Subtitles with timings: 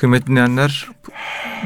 [0.00, 0.88] Kıymetli dinleyenler,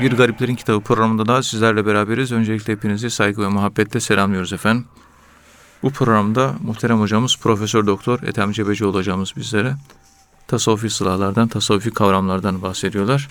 [0.00, 2.32] Bir Gariplerin Kitabı programında da sizlerle beraberiz.
[2.32, 4.87] Öncelikle hepinizi saygı ve muhabbetle selamlıyoruz efendim.
[5.82, 9.74] Bu programda muhterem hocamız Profesör Doktor Ethem Cebecioğlu hocamız bizlere
[10.46, 13.29] tasavvufi sıralardan, tasavvufi kavramlardan bahsediyorlar.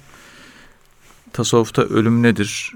[1.34, 2.74] Tasavvufta ölüm nedir?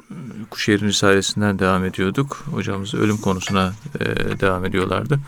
[0.49, 2.43] Kuşehir'in Risalesinden devam ediyorduk.
[2.51, 4.05] Hocamız ölüm konusuna e,
[4.39, 5.19] devam ediyorlardı.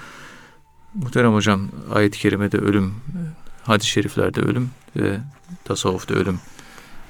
[0.93, 2.95] Muhterem hocam ayet-i kerimede ölüm,
[3.63, 5.19] hadis-i şeriflerde ölüm ve
[5.65, 6.39] tasavvufta ölüm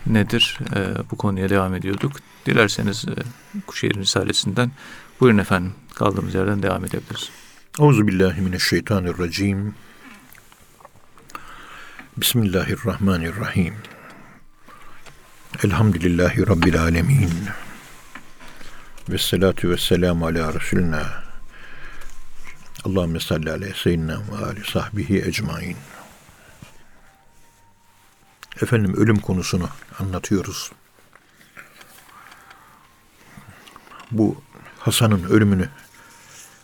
[0.06, 0.58] nedir?
[0.76, 0.80] E,
[1.12, 2.12] bu konuya devam ediyorduk.
[2.46, 3.14] Dilerseniz e,
[3.68, 4.72] Kuşehir'in Risalesinden
[5.20, 7.30] buyurun efendim kaldığımız yerden devam edebiliriz.
[7.80, 9.76] Euzubillahimineşşeytanirracim.
[12.18, 13.74] Bismillahirrahmanirrahim.
[15.64, 17.32] Elhamdülillahi Rabbil alemin.
[19.10, 21.24] Ve salatu ve selamu ala Resulina.
[22.86, 25.78] Allahümme salli ala seyyidina ve ali sahbihi ecmain.
[28.62, 30.72] Efendim ölüm konusunu anlatıyoruz.
[34.12, 34.42] Bu
[34.80, 35.70] Hasan'ın ölümünü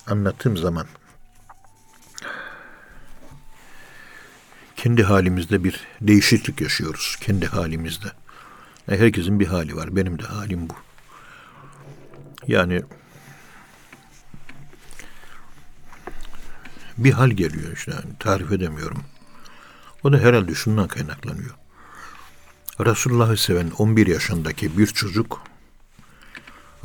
[0.08, 0.88] anlattığım zaman
[4.76, 7.18] kendi halimizde bir değişiklik yaşıyoruz.
[7.22, 8.12] Kendi halimizde.
[8.86, 9.96] Herkesin bir hali var.
[9.96, 10.74] Benim de halim bu.
[12.48, 12.84] Yani
[16.98, 17.92] bir hal geliyor işte.
[17.92, 19.04] Yani tarif edemiyorum.
[20.04, 21.56] O da herhalde şundan kaynaklanıyor.
[22.80, 25.42] Resulullah'ı seven 11 yaşındaki bir çocuk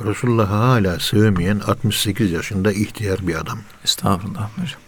[0.05, 3.59] Resulullah'ı hala sevmeyen 68 yaşında ihtiyar bir adam.
[3.83, 4.81] Estağfurullah hocam.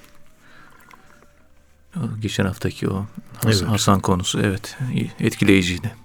[1.97, 3.05] O geçen haftaki o
[3.43, 3.71] Has- evet.
[3.71, 4.77] Hasan konusu evet
[5.19, 5.95] etkileyiciydi.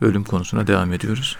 [0.00, 1.36] Ölüm konusuna devam ediyoruz.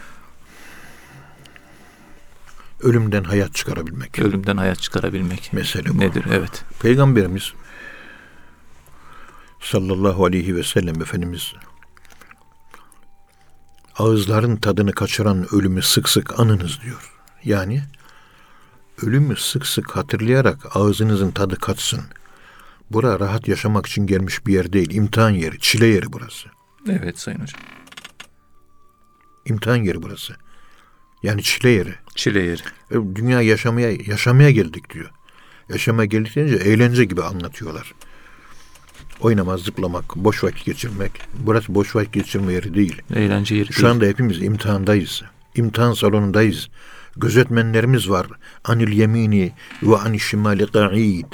[2.80, 4.18] Ölümden hayat çıkarabilmek.
[4.18, 5.52] Ölümden hayat çıkarabilmek.
[5.52, 5.98] Mesele bu.
[5.98, 6.24] Nedir?
[6.32, 6.64] Evet.
[6.82, 7.52] Peygamberimiz
[9.60, 11.54] sallallahu aleyhi ve sellem Efendimiz
[13.98, 17.12] ağızların tadını kaçıran ölümü sık sık anınız diyor.
[17.44, 17.82] Yani
[19.02, 22.00] ölümü sık sık hatırlayarak ağzınızın tadı kaçsın.
[22.90, 24.90] Bura rahat yaşamak için gelmiş bir yer değil.
[24.90, 26.48] İmtihan yeri, çile yeri burası.
[26.88, 27.60] Evet Sayın Hocam.
[29.44, 30.36] İmtihan yeri burası.
[31.22, 31.94] Yani çile yeri.
[32.14, 32.62] Çile yeri.
[32.90, 35.10] E, dünya yaşamaya yaşamaya geldik diyor.
[35.68, 37.94] Yaşamaya geldik deyince eğlence gibi anlatıyorlar.
[39.20, 41.12] Oynamak, zıplamak, boş vakit geçirmek.
[41.38, 43.02] Burası boş vakit geçirme yeri değil.
[43.14, 43.92] Eğlence yeri Şu değil.
[43.92, 45.22] anda hepimiz imtihandayız.
[45.54, 46.68] İmtihan salonundayız.
[47.16, 48.26] Gözetmenlerimiz var.
[48.64, 51.26] Anil yemini ve anil şimali qa'id.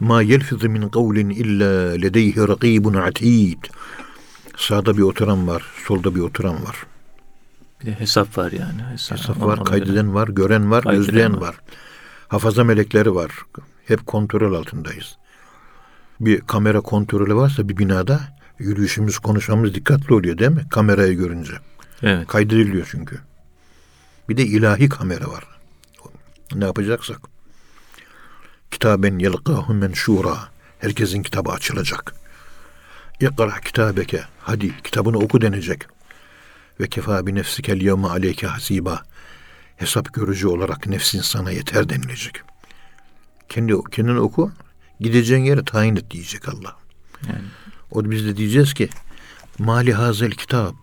[0.00, 3.64] Ma yelfizu min kavlin illa ledeyhi rakibun atid.
[4.56, 6.76] Sağda bir oturan var, solda bir oturan var.
[7.80, 8.82] Bir de hesap var yani.
[8.92, 11.40] Hesap, hesap var, kaydeden var, gören var, gözleyen var.
[11.40, 11.60] var.
[12.28, 13.30] Hafaza melekleri var.
[13.86, 15.16] Hep kontrol altındayız.
[16.20, 18.20] Bir kamera kontrolü varsa bir binada
[18.58, 20.66] yürüyüşümüz, konuşmamız dikkatli oluyor değil mi?
[20.70, 21.52] Kamerayı görünce.
[22.02, 22.26] Evet.
[22.26, 23.20] Kaydediliyor çünkü.
[24.28, 25.44] Bir de ilahi kamera var.
[26.54, 27.20] Ne yapacaksak.
[28.70, 30.38] Kitaben yelqahu menşura.
[30.78, 32.14] Herkesin kitabı açılacak.
[33.20, 34.22] İkra kitabeke.
[34.40, 35.86] Hadi kitabını oku denecek.
[36.80, 39.02] Ve kefa bi nefsikel yevme aleyke hasiba.
[39.76, 42.42] Hesap görücü olarak nefsin sana yeter denilecek.
[43.48, 44.52] Kendi, kendini oku.
[45.00, 46.76] Gideceğin yeri tayin et diyecek Allah.
[47.28, 47.44] Yani.
[47.90, 48.88] O biz de diyeceğiz ki
[49.58, 50.74] Mali hazel kitap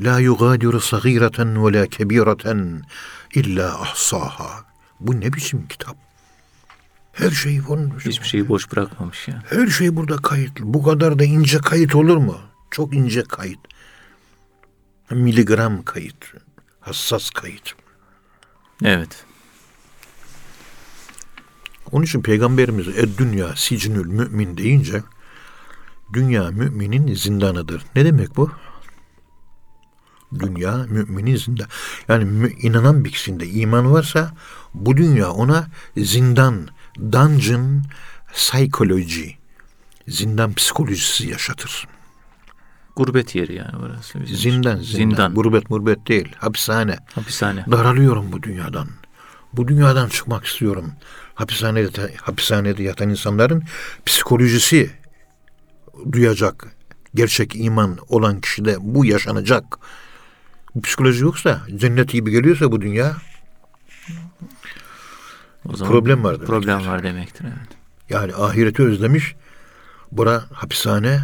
[0.00, 2.82] La yugadiru sagireten ve la kebireten
[3.34, 4.64] illa ahsaha.
[5.00, 5.96] Bu ne biçim kitap?
[7.12, 8.06] Her şey konmuş.
[8.06, 9.42] Hiçbir şeyi boş bırakmamış ya.
[9.50, 10.74] Her şey burada kayıtlı.
[10.74, 12.38] Bu kadar da ince kayıt olur mu?
[12.70, 13.58] Çok ince kayıt.
[15.10, 16.34] Miligram kayıt.
[16.80, 17.72] Hassas kayıt.
[18.84, 19.24] Evet.
[21.92, 25.02] Onun için Peygamberimiz ed dünya sicnül mümin deyince
[26.12, 27.82] dünya müminin zindanıdır.
[27.96, 28.50] Ne demek bu?
[30.38, 31.66] Dünya müminin zindan.
[32.08, 34.34] Yani mü, inanan bir kişinde iman varsa
[34.74, 35.66] bu dünya ona
[35.96, 36.68] zindan,
[37.12, 37.82] dungeon
[38.32, 39.30] psychology,
[40.08, 41.88] zindan psikolojisi yaşatır.
[42.96, 44.18] Gurbet yeri yani orası.
[44.18, 45.34] Zindan, zindan, zindan.
[45.34, 46.28] Gurbet murbet değil.
[46.38, 46.96] Hapishane.
[47.14, 47.64] Hapishane.
[47.70, 48.88] Daralıyorum bu dünyadan.
[49.52, 50.92] Bu dünyadan çıkmak istiyorum.
[51.38, 53.62] Hapishanede, hapishanede yatan insanların
[54.06, 54.90] psikolojisi
[56.12, 56.66] duyacak.
[57.14, 59.64] Gerçek iman olan kişide bu yaşanacak.
[60.74, 63.16] Bu psikoloji yoksa, cennet gibi geliyorsa bu dünya
[65.64, 66.46] o zaman problem var demektir.
[66.46, 67.44] Problem var demektir.
[67.44, 67.68] Evet.
[68.10, 69.34] Yani ahireti özlemiş.
[70.12, 71.20] Bura hapishane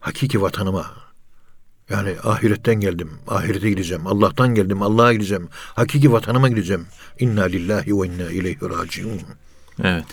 [0.00, 0.99] hakiki vatanıma.
[1.90, 3.10] Yani ahiretten geldim.
[3.28, 4.06] Ahirete gideceğim.
[4.06, 4.82] Allah'tan geldim.
[4.82, 5.48] Allah'a gideceğim.
[5.52, 6.86] Hakiki vatanıma gideceğim.
[7.18, 9.20] İnna lillahi ve inna ileyhi raciun.
[9.82, 10.06] Evet.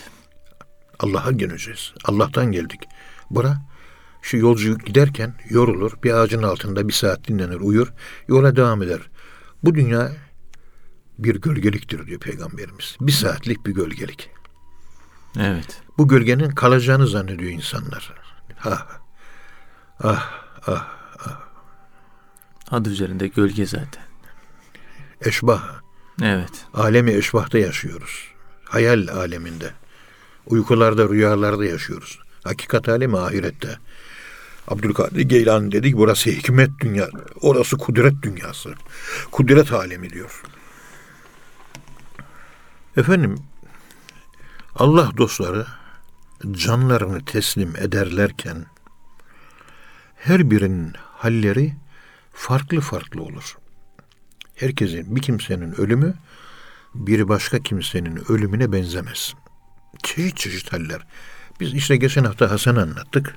[0.98, 1.92] Allah'a geleceğiz.
[2.04, 2.80] Allah'tan geldik.
[3.30, 3.58] Bura
[4.22, 7.92] Şu yolcu giderken yorulur, bir ağacın altında bir saat dinlenir, uyur,
[8.28, 9.00] yola devam eder.
[9.64, 10.12] Bu dünya
[11.18, 12.96] bir gölgeliktir diyor Peygamberimiz.
[13.00, 14.30] Bir saatlik bir gölgelik.
[15.38, 15.82] Evet.
[15.98, 18.14] Bu gölgenin kalacağını zannediyor insanlar.
[18.56, 18.86] Ha,
[20.02, 20.30] ah,
[20.66, 20.97] ah,
[22.70, 24.02] Adı üzerinde gölge zaten.
[25.24, 25.80] eşbah.
[26.22, 26.66] Evet.
[26.74, 28.28] Alemi eşbahta yaşıyoruz.
[28.64, 29.72] Hayal aleminde.
[30.46, 32.18] Uykularda, rüyalarda yaşıyoruz.
[32.44, 33.78] Hakikat alemi ahirette.
[34.68, 37.08] Abdülkadir Geylani dedi ki burası hikmet dünya,
[37.40, 38.74] orası kudret dünyası.
[39.30, 40.42] Kudret alemi diyor.
[42.96, 43.38] Efendim,
[44.74, 45.66] Allah dostları
[46.50, 48.66] canlarını teslim ederlerken
[50.16, 51.74] her birinin halleri
[52.38, 53.58] farklı farklı olur.
[54.54, 56.14] Herkesin bir kimsenin ölümü
[56.94, 59.34] bir başka kimsenin ölümüne benzemez.
[60.02, 61.06] Çeşit çeşit haller.
[61.60, 63.36] Biz işte geçen hafta Hasan anlattık.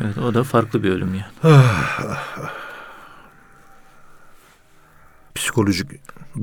[0.00, 1.62] Evet o da farklı bir ölüm yani.
[5.34, 5.90] Psikolojik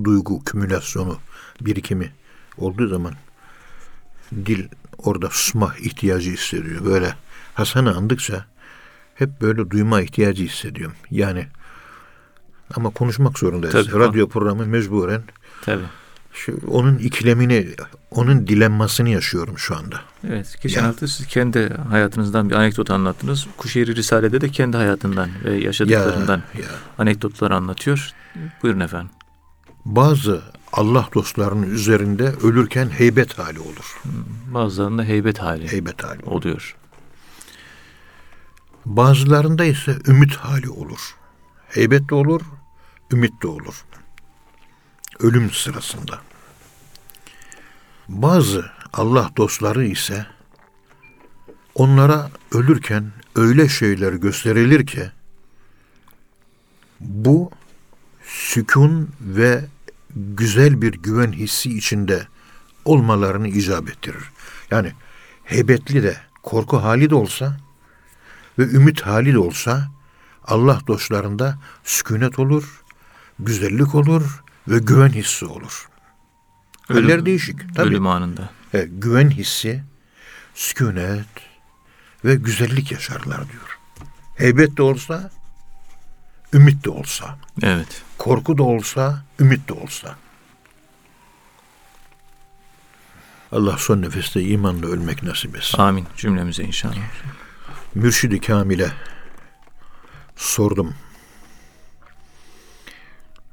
[0.04, 1.20] duygu kümülasyonu
[1.62, 2.12] birikimi
[2.58, 3.14] olduğu zaman
[4.32, 4.68] dil
[4.98, 6.86] orada susma ihtiyacı hissediyor.
[6.86, 7.16] Böyle
[7.54, 8.46] Hasan'ı andıkça
[9.16, 10.96] hep böyle duyma ihtiyacı hissediyorum.
[11.12, 11.48] Yani
[12.76, 13.74] ama konuşmak zorundayız.
[13.88, 14.00] Tabii.
[14.00, 15.22] Radyo programı mecburen
[15.66, 15.84] Tabii.
[16.34, 17.68] şu, onun ikilemini,
[18.12, 20.02] onun dilemmasını yaşıyorum şu anda.
[20.28, 20.56] Evet.
[20.62, 23.48] Geçen hafta siz kendi hayatınızdan bir anekdot anlattınız.
[23.58, 26.68] Kuşehir Risale'de de kendi hayatından ve yaşadıklarından Ya, ya.
[26.98, 28.12] anekdotlar anlatıyor.
[28.64, 29.10] Buyurun efendim.
[29.86, 30.42] Bazı
[30.74, 34.02] Allah dostlarının üzerinde ölürken heybet hali olur.
[34.54, 36.76] Bazılarında heybet hali Heybet hali oluyor.
[38.86, 41.16] Bazılarında ise ümit hali olur.
[41.68, 42.42] Heybet de olur,
[43.12, 43.86] ümit de olur.
[45.20, 46.22] Ölüm sırasında.
[48.10, 50.26] Bazı Allah dostları ise
[51.76, 55.12] onlara ölürken öyle şeyler gösterilir ki
[57.00, 57.52] bu
[58.24, 59.66] sükun ve
[60.16, 62.28] güzel bir güven hissi içinde
[62.86, 64.24] olmalarını icap ettirir.
[64.72, 64.94] Yani
[65.44, 67.58] heybetli de korku hali de olsa
[68.60, 69.92] ve ümit hali de olsa
[70.44, 72.84] Allah dostlarında sükunet olur,
[73.40, 75.90] güzellik olur ve güven hissi olur.
[76.88, 77.76] Haller Ölüm- değişik.
[77.76, 77.88] Tabii.
[77.90, 78.50] Ölüm anında.
[78.74, 79.84] Evet, güven hissi,
[80.56, 81.26] sükunet
[82.26, 83.80] ve güzellik yaşarlar diyor.
[84.36, 85.32] Heybet de olsa,
[86.54, 88.02] ümit de olsa, Evet.
[88.18, 90.16] korku da olsa, ümit de olsa.
[93.52, 95.78] Allah son nefeste imanla ölmek nasip etsin.
[95.82, 96.96] Amin cümlemize inşallah.
[97.96, 98.92] Mürşidi Kamil'e
[100.36, 100.96] sordum.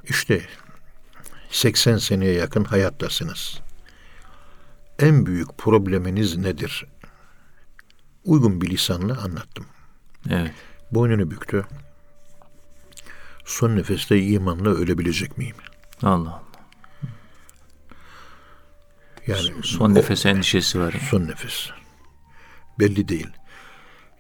[0.09, 0.43] İşte
[1.51, 3.61] 80 seneye yakın hayattasınız.
[4.99, 6.87] En büyük probleminiz nedir?
[8.25, 9.67] Uygun bir lisanla anlattım.
[10.31, 10.55] Evet.
[10.91, 11.65] Boynunu büktü.
[13.45, 15.57] Son nefeste imanla ölebilecek miyim?
[16.03, 16.43] Allah Allah.
[19.27, 20.95] Yani Son o- nefes endişesi var.
[21.11, 21.71] Son nefes.
[22.79, 23.29] Belli değil.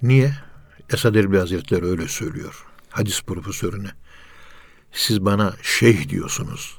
[0.02, 0.34] Niye?
[0.92, 2.66] Esad Erbil Hazretleri öyle söylüyor.
[2.90, 3.90] Hadis profesörüne.
[4.92, 6.78] Siz bana şeyh diyorsunuz.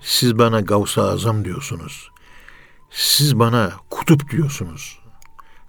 [0.00, 2.10] Siz bana Gavs-ı Azam diyorsunuz.
[2.90, 4.98] Siz bana kutup diyorsunuz.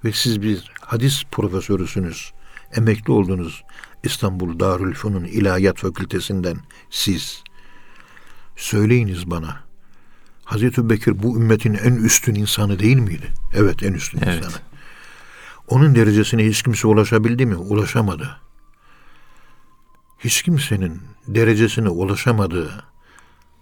[0.03, 2.31] Ve siz bir hadis profesörüsünüz.
[2.75, 3.63] Emekli oldunuz
[4.03, 6.57] İstanbul Darülfünun İlahiyat Fakültesinden
[6.89, 7.43] siz.
[8.55, 9.63] Söyleyiniz bana.
[10.45, 13.33] Hazreti Bekir bu ümmetin en üstün insanı değil miydi?
[13.53, 14.37] Evet en üstün Evet.
[14.37, 14.61] insanı.
[15.67, 17.55] Onun derecesine hiç kimse ulaşabildi mi?
[17.55, 18.37] Ulaşamadı.
[20.25, 22.83] Hiç kimsenin derecesine ulaşamadığı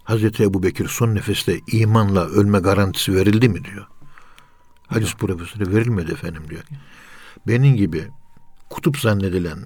[0.04, 3.88] Hazreti Ebu Bekir son nefeste imanla ölme garantisi verildi mi diyor.
[4.88, 6.64] Hadis profesörü verilmedi efendim diyor.
[7.48, 8.08] Benim gibi
[8.70, 9.60] kutup zannedilen,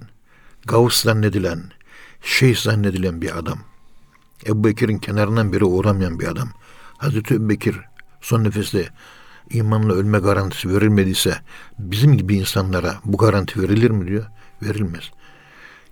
[0.66, 1.62] gavus zannedilen,
[2.22, 3.58] şeyh zannedilen bir adam.
[4.46, 6.48] Ebu Bekir'in kenarından biri uğramayan bir adam.
[6.96, 7.80] Hazreti Ebu Bekir
[8.20, 8.88] son nefeste
[9.50, 11.38] imanla ölme garantisi verilmediyse
[11.78, 14.26] bizim gibi insanlara bu garanti verilir mi diyor.
[14.62, 15.10] Verilmez.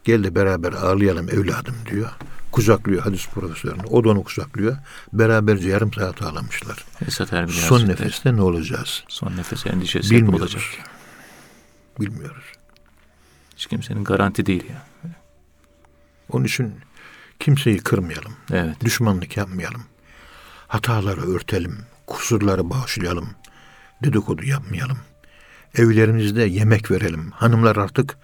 [0.06, 2.10] Gel de beraber ağlayalım evladım diyor.
[2.52, 3.82] Kucaklıyor hadis profesörünü.
[3.90, 4.76] O da onu kucaklıyor.
[5.12, 6.84] Beraberce yarım saat ağlamışlar.
[7.06, 8.00] Esat Erbil Son Hazretleri.
[8.06, 9.04] nefeste ne olacağız?
[9.08, 10.40] Son nefes endişesi Bilmiyoruz.
[10.42, 10.62] olacak.
[12.00, 12.44] Bilmiyoruz.
[13.56, 14.86] Hiç kimsenin garanti değil ya.
[16.32, 16.74] Onun için
[17.40, 18.32] kimseyi kırmayalım.
[18.52, 18.84] Evet.
[18.84, 19.84] Düşmanlık yapmayalım.
[20.68, 21.78] Hataları örtelim.
[22.06, 23.28] Kusurları bağışlayalım.
[24.02, 24.98] Dedikodu yapmayalım.
[25.74, 27.30] Evlerimizde yemek verelim.
[27.30, 28.16] Hanımlar artık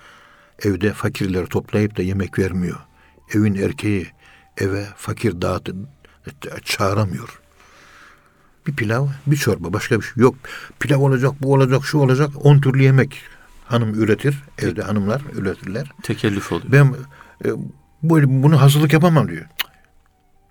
[0.59, 2.79] evde fakirleri toplayıp da yemek vermiyor.
[3.35, 4.07] Evin erkeği
[4.59, 5.75] eve fakir dağıtı
[6.65, 7.41] çağıramıyor.
[8.67, 10.35] Bir pilav, bir çorba, başka bir şey yok.
[10.81, 12.31] Pilav olacak, bu olacak, şu olacak.
[12.47, 13.23] On türlü yemek
[13.73, 15.91] Hanım üretir, evde hanımlar üretirler.
[16.03, 16.73] Tekellüf oluyor.
[16.73, 16.95] Ben
[17.45, 17.49] e,
[18.03, 19.47] böyle bunu hazırlık yapamam diyor.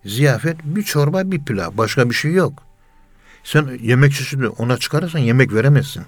[0.05, 2.63] Ziyafet bir çorba bir pilav başka bir şey yok.
[3.43, 6.03] Sen yemek çeşidi ona çıkarırsan yemek veremezsin.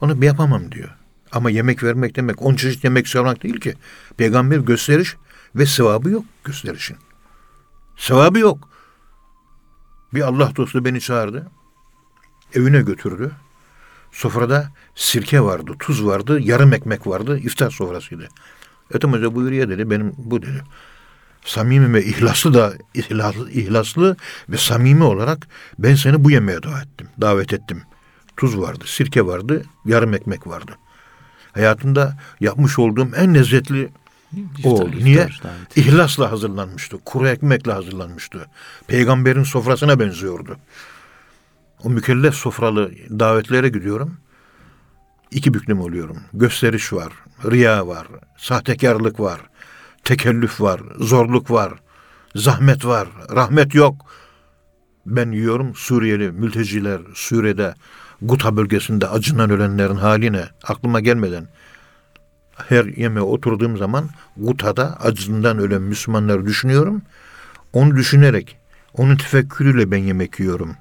[0.00, 0.90] Onu bir yapamam diyor.
[1.32, 3.74] Ama yemek vermek demek on çeşit yemek çıkarmak değil ki.
[4.16, 5.16] Peygamber gösteriş
[5.54, 6.96] ve sevabı yok gösterişin.
[7.96, 8.68] Sevabı yok.
[10.14, 11.50] Bir Allah dostu beni çağırdı.
[12.54, 13.32] Evine götürdü.
[14.12, 17.38] Sofrada sirke vardı, tuz vardı, yarım ekmek vardı.
[17.38, 18.28] iftar sofrasıydı.
[18.94, 19.90] Ethem Hoca buyur ye dedi.
[19.90, 20.62] Benim bu dedi.
[21.44, 24.16] Samimi ve ihlaslı da ihlaslı, ihlaslı
[24.48, 27.08] ve samimi olarak ben seni bu yemeğe davet ettim.
[27.20, 27.82] Davet ettim.
[28.36, 30.72] Tuz vardı, sirke vardı, yarım ekmek vardı.
[31.56, 33.88] Hayatımda yapmış olduğum en lezzetli
[34.64, 34.90] o oldu.
[34.90, 35.26] İftar- Niye?
[35.26, 35.52] iftar.
[35.76, 36.96] İhlasla hazırlanmıştı.
[37.04, 38.46] Kuru ekmekle hazırlanmıştı.
[38.86, 40.56] Peygamberin sofrasına benziyordu.
[41.84, 44.16] O mükellef sofralı davetlere gidiyorum.
[45.30, 46.16] İki büklüm oluyorum.
[46.32, 47.12] Gösteriş var,
[47.50, 48.06] riya var,
[48.38, 49.40] sahtekarlık var,
[50.04, 51.72] tekellüf var, zorluk var,
[52.34, 53.94] zahmet var, rahmet yok.
[55.06, 57.74] Ben yiyorum Suriyeli mülteciler Suriye'de
[58.22, 61.48] Guta bölgesinde acından ölenlerin haline aklıma gelmeden
[62.68, 67.02] her yemeğe oturduğum zaman Guta'da acından ölen Müslümanları düşünüyorum.
[67.72, 68.58] Onu düşünerek,
[68.94, 70.76] onun tefekkürüyle ben yemek yiyorum.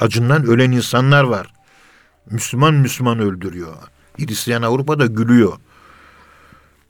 [0.00, 1.52] Acından ölen insanlar var.
[2.30, 3.72] Müslüman Müslüman öldürüyor.
[4.18, 5.52] Hristiyan Avrupa'da gülüyor.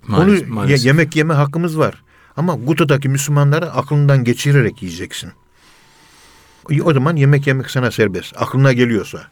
[0.09, 0.87] Maalesef- Onu maalesef.
[0.87, 2.03] yemek yeme hakkımız var.
[2.37, 5.33] Ama Guta'daki Müslümanları aklından geçirerek yiyeceksin.
[6.85, 8.35] O zaman yemek yemek sana serbest.
[8.43, 9.23] Aklına geliyorsa.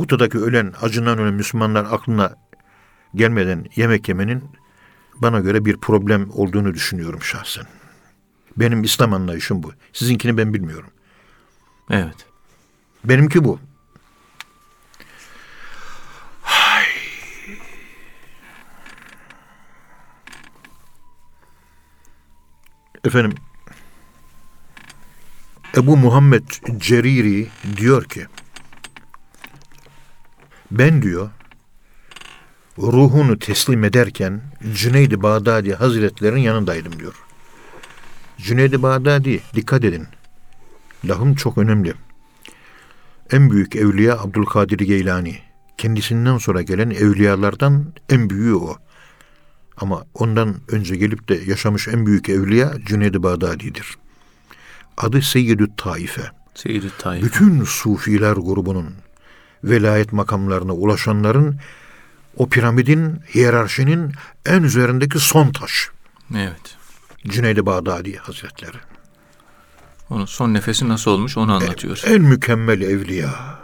[0.00, 2.36] Guta'daki ölen, acından ölen Müslümanlar aklına
[3.14, 4.44] gelmeden yemek yemenin
[5.14, 7.64] bana göre bir problem olduğunu düşünüyorum şahsen.
[8.56, 9.72] Benim İslam anlayışım bu.
[9.92, 10.90] Sizinkini ben bilmiyorum.
[11.90, 12.26] Evet.
[13.04, 13.58] Benimki bu.
[23.04, 23.34] Efendim
[25.76, 28.26] Ebu Muhammed Ceriri diyor ki
[30.70, 31.30] ben diyor
[32.78, 34.40] ruhunu teslim ederken
[34.74, 37.14] Cüneyd-i Bağdadi Hazretlerinin yanındaydım diyor.
[38.38, 40.06] Cüneyd-i Bağdadi dikkat edin.
[41.04, 41.94] Lahım çok önemli.
[43.30, 45.38] En büyük evliya Abdülkadir Geylani.
[45.78, 48.76] Kendisinden sonra gelen evliyalardan en büyüğü o.
[49.76, 53.98] Ama ondan önce gelip de yaşamış en büyük evliya Cüneyd-i Bağdadi'dir.
[54.96, 56.22] Adı Seyyidü Taife.
[56.54, 57.24] Seyyid-i Tayyip.
[57.24, 58.94] Bütün sufiler grubunun
[59.64, 61.60] velayet makamlarına ulaşanların
[62.36, 64.12] o piramidin, hiyerarşinin
[64.46, 65.90] en üzerindeki son taş.
[66.36, 66.76] Evet.
[67.28, 68.76] Cüneyd-i Bağdadi Hazretleri.
[70.10, 72.02] Onun son nefesi nasıl olmuş onu anlatıyor.
[72.06, 73.60] En mükemmel evliya.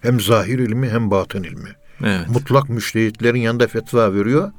[0.00, 1.76] Hem zahir ilmi hem batın ilmi.
[2.04, 2.28] Evet.
[2.28, 4.52] Mutlak müştehitlerin yanında fetva veriyor.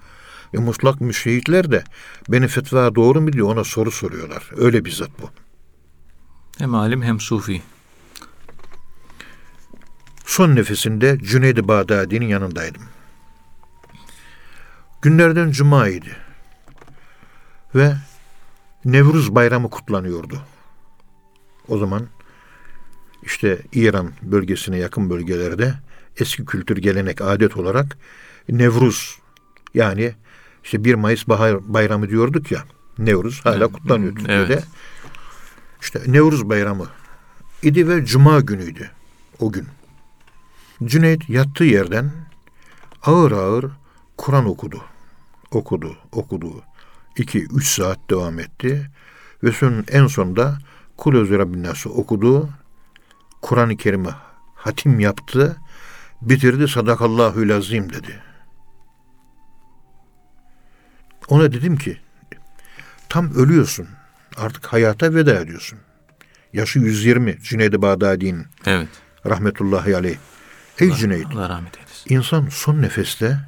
[0.53, 1.83] E mutlak müştehitler de
[2.29, 4.49] benim fetva doğru mu diyor ona soru soruyorlar.
[4.57, 5.29] Öyle bir zat bu.
[6.57, 7.61] Hem alim hem sufi.
[10.25, 12.83] Son nefesinde Cüneyd-i Bağdadi'nin yanındaydım.
[15.01, 16.17] Günlerden cuma idi.
[17.75, 17.93] Ve
[18.85, 20.41] Nevruz bayramı kutlanıyordu.
[21.67, 22.07] O zaman
[23.23, 25.73] işte İran bölgesine yakın bölgelerde
[26.19, 27.97] eski kültür gelenek adet olarak
[28.49, 29.17] Nevruz
[29.73, 30.13] yani
[30.63, 32.63] işte 1 Mayıs bahar bayramı diyorduk ya
[32.97, 34.53] Nevruz hala kutlanıyor Türkiye'de.
[34.53, 34.65] Evet.
[35.81, 36.87] İşte Nevruz bayramı
[37.61, 38.91] idi ve cuma günüydü
[39.39, 39.67] o gün.
[40.85, 42.11] Cüneyt yattığı yerden
[43.03, 43.65] ağır ağır
[44.17, 44.81] Kur'an okudu.
[45.51, 46.63] Okudu, okudu.
[47.17, 48.89] 2-3 saat devam etti.
[49.43, 50.57] Ve son, en sonunda
[50.97, 52.49] Kul Özü Rabbin Nas'ı okudu.
[53.41, 54.09] Kur'an-ı Kerim'i
[54.55, 55.57] hatim yaptı.
[56.21, 58.21] Bitirdi sadakallahü lazim dedi.
[61.27, 61.97] Ona dedim ki
[63.09, 63.87] tam ölüyorsun.
[64.37, 65.79] Artık hayata veda ediyorsun.
[66.53, 68.89] Yaşı 120 Cüneyd-i Bağdadi'nin Evet.
[69.25, 70.17] rahmetullahi aleyh.
[70.79, 72.15] Ey Cüneyd, Allah rahmet eylesin.
[72.15, 73.39] insan son nefeste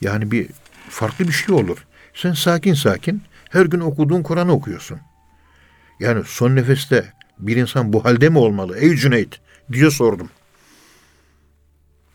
[0.00, 0.48] yani bir
[0.88, 1.86] farklı bir şey olur.
[2.14, 5.00] Sen sakin sakin her gün okuduğun Kur'an'ı okuyorsun.
[6.00, 8.78] Yani son nefeste bir insan bu halde mi olmalı?
[8.78, 9.40] Ey Cüneyt
[9.72, 10.30] diye sordum.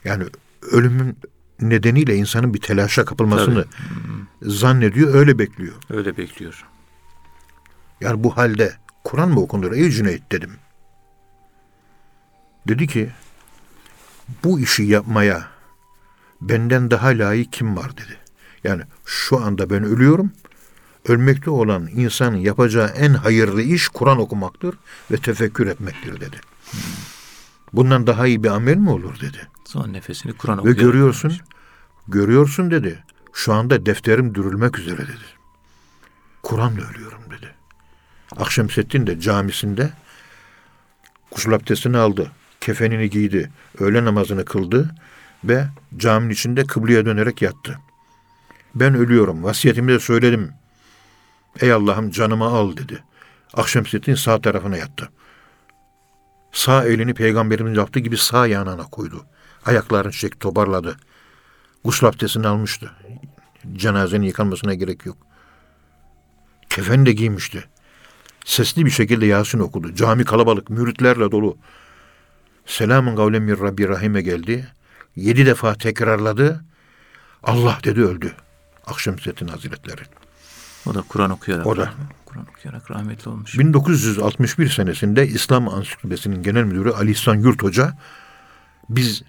[0.04, 0.24] Yani
[0.72, 1.18] ölümün
[1.62, 3.66] nedeniyle insanın bir telaşa kapılmasını
[4.42, 5.76] zannediyor, öyle bekliyor.
[5.90, 6.66] Öyle bekliyor.
[8.02, 8.74] Yani bu halde
[9.04, 10.52] Kur'an mı okunur ey Cüneyt dedim.
[12.68, 13.10] Dedi ki
[14.44, 15.48] bu işi yapmaya
[16.42, 18.18] benden daha layık kim var dedi.
[18.64, 20.32] Yani şu anda ben ölüyorum.
[21.08, 24.76] Ölmekte olan insanın yapacağı en hayırlı iş Kur'an okumaktır
[25.12, 26.40] ve tefekkür etmektir dedi.
[27.74, 29.48] Bundan daha iyi bir amel mi olur dedi.
[29.66, 31.34] Son nefesini Kur'an Ve okuyarak görüyorsun,
[32.08, 33.04] görüyorsun dedi.
[33.34, 35.26] Şu anda defterim dürülmek üzere dedi.
[36.44, 37.56] Kur'an'la ölüyorum dedi.
[38.38, 39.94] Akşemseddin de camisinde
[41.32, 42.32] gusül abdestini aldı.
[42.62, 43.52] Kefenini giydi.
[43.80, 44.96] Öğle namazını kıldı
[45.44, 47.80] ve caminin içinde kıbleye dönerek yattı.
[48.76, 49.44] Ben ölüyorum.
[49.44, 50.52] Vasiyetimi de söyledim.
[51.62, 53.04] Ey Allah'ım canımı al dedi.
[53.54, 55.10] Akşemseddin sağ tarafına yattı.
[56.52, 59.26] Sağ elini peygamberimiz yaptığı gibi sağ yanına koydu.
[59.66, 60.98] Ayaklarını çek toparladı.
[61.84, 62.92] Gusül abdestini almıştı.
[63.74, 65.18] Cenazenin yıkanmasına gerek yok.
[66.70, 67.64] Kefen de giymişti.
[68.46, 69.96] Sesli bir şekilde Yasin okudu.
[69.96, 71.58] Cami kalabalık, müritlerle dolu.
[72.70, 74.68] Selamun kavlen min Rabbi Rahim'e geldi.
[75.16, 76.66] Yedi defa tekrarladı.
[77.44, 78.34] Allah dedi öldü.
[78.86, 80.02] Akşemseddin Hazretleri.
[80.86, 81.68] O da Kur'an okuyarak.
[81.68, 81.94] O da.
[82.26, 83.60] Kur'an okuyarak rahmetli olmuş.
[83.60, 87.98] 1961 senesinde İslam Ansiklopedisi'nin genel müdürü Ali İhsan Yurt Hoca
[88.90, 89.24] biz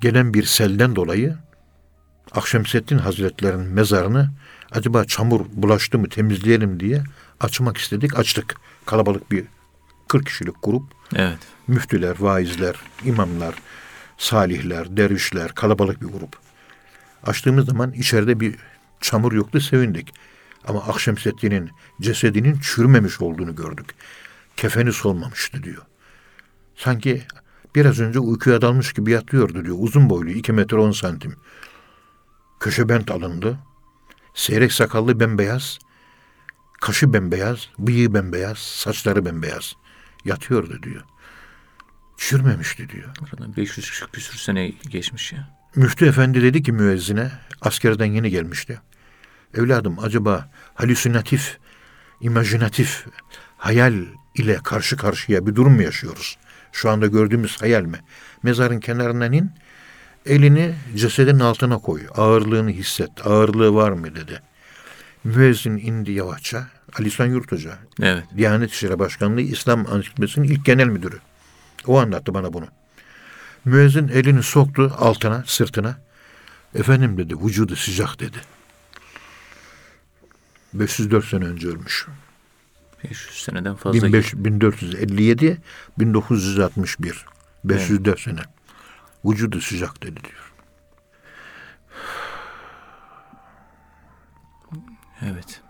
[0.00, 1.36] gelen bir selden dolayı
[2.32, 4.30] Akşemseddin Hazretleri'nin mezarını
[4.72, 7.04] acaba çamur bulaştı mı temizleyelim diye
[7.40, 8.18] açmak istedik.
[8.18, 8.56] Açtık.
[8.86, 9.44] Kalabalık bir
[10.08, 10.82] 40 kişilik grup.
[11.14, 11.38] Evet.
[11.66, 13.54] Müftüler, vaizler, imamlar,
[14.18, 16.36] salihler, dervişler, kalabalık bir grup.
[17.22, 18.56] Açtığımız zaman içeride bir
[19.00, 20.14] çamur yoktu, sevindik.
[20.66, 21.70] Ama Akşemseddin'in
[22.00, 23.94] cesedinin çürümemiş olduğunu gördük.
[24.56, 25.82] Kefeni solmamıştı diyor.
[26.76, 27.22] Sanki
[27.74, 29.76] biraz önce uykuya dalmış gibi yatıyordu diyor.
[29.78, 31.36] Uzun boylu, 2 metre 10 santim.
[32.60, 33.58] Köşe bent alındı.
[34.34, 35.78] Seyrek sakallı bembeyaz.
[36.80, 39.74] Kaşı bembeyaz, bıyığı bembeyaz, saçları bembeyaz.
[40.26, 41.02] Yatıyordu diyor.
[42.16, 43.08] Çürümemişti diyor.
[43.24, 45.48] Aradan 500 küsür sene geçmiş ya.
[45.74, 47.30] Müftü efendi dedi ki müezzine,
[47.60, 48.80] askerden yeni gelmişti.
[49.54, 51.58] Evladım acaba halüsinatif,
[52.20, 53.06] imajinatif,
[53.56, 53.94] hayal
[54.34, 56.38] ile karşı karşıya bir durum mu yaşıyoruz?
[56.72, 57.98] Şu anda gördüğümüz hayal mi?
[58.42, 59.50] Mezarın kenarından in,
[60.26, 62.02] elini cesedin altına koy.
[62.14, 63.26] Ağırlığını hisset.
[63.26, 64.42] Ağırlığı var mı dedi.
[65.26, 66.68] Müezzin indi yavaşça.
[66.98, 68.24] Ali İhsan Yurt Hoca, Evet.
[68.36, 71.18] Diyanet İşleri Başkanlığı İslam Ansiklopedisi'nin ilk genel müdürü.
[71.86, 72.66] O anlattı bana bunu.
[73.64, 75.98] Müezzin elini soktu altına, sırtına.
[76.74, 78.36] Efendim dedi, vücudu sıcak dedi.
[80.74, 82.06] 504 sene önce ölmüş.
[83.04, 84.06] 500 seneden fazla.
[84.06, 85.58] 15, 1457,
[85.98, 87.24] 1961.
[87.64, 88.40] 504 sene.
[89.24, 90.45] Vücudu sıcak dedi diyor.
[95.22, 95.60] Evet.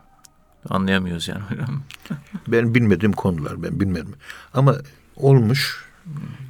[0.69, 1.83] Anlayamıyoruz yani hocam.
[2.49, 4.15] Ben bilmediğim konular ben bilmedim.
[4.55, 4.77] Ama
[5.17, 5.87] olmuş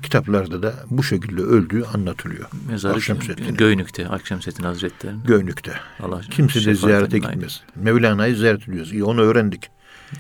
[0.02, 2.48] kitaplarda da bu şekilde öldüğü anlatılıyor.
[2.68, 3.56] Mezarı Akşemseddin'in.
[3.56, 4.08] Göynük'te.
[4.08, 5.24] Akşemseddin Hazretleri'nin.
[5.24, 5.80] Göynük'te.
[6.00, 7.62] Allah Kimse de ziyarete gitmez.
[7.76, 8.92] Mevlana'yı ziyaret ediyoruz.
[8.92, 9.70] İyi, onu öğrendik.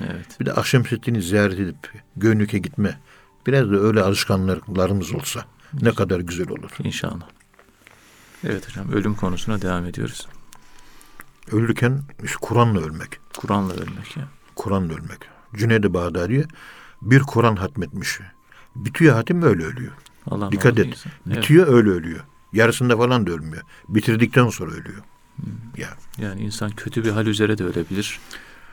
[0.00, 0.40] Evet.
[0.40, 2.98] Bir de Akşemseddin'i ziyaret edip Göynük'e gitme.
[3.46, 5.44] Biraz da öyle alışkanlıklarımız olsa
[5.82, 6.70] ne kadar güzel olur.
[6.78, 7.28] İnşallah.
[8.44, 10.26] Evet hocam ölüm konusuna devam ediyoruz.
[11.52, 13.20] Ölürken işte Kur'an'la ölmek.
[13.36, 14.28] Kur'an'la ölmek ya.
[14.56, 15.18] Kur'an'la ölmek.
[15.54, 16.48] Cüneyd-i Bağdadi
[17.02, 18.20] bir Kur'an hatmetmiş.
[18.76, 19.92] Bitiyor hatim öyle ölüyor.
[20.30, 21.04] Allah Dikkat et.
[21.26, 21.36] Evet.
[21.38, 22.20] Bitiyor öyle ölüyor.
[22.52, 23.62] Yarısında falan da ölmüyor.
[23.88, 25.02] Bitirdikten sonra ölüyor.
[25.76, 25.88] Ya.
[26.18, 28.20] Yani insan kötü bir hal üzere de ölebilir.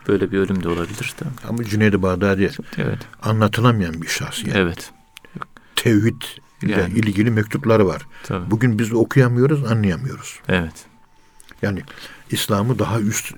[0.07, 1.13] Böyle bir ölüm de olabilir.
[1.17, 1.29] Tabii.
[1.49, 2.99] Ama Cüneyd-i Bağdadi Evet.
[3.21, 4.55] anlatılamayan bir şahsiyet.
[4.55, 4.91] Evet.
[5.75, 6.21] Tevhid
[6.62, 6.93] ile Yani.
[6.93, 8.07] ilgili mektupları var.
[8.23, 8.51] Tabii.
[8.51, 10.39] Bugün biz okuyamıyoruz, anlayamıyoruz.
[10.47, 10.86] Evet.
[11.63, 11.82] Yani
[12.32, 13.34] İslam'ı daha üst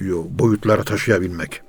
[0.00, 1.62] yo, boyutlara taşıyabilmek.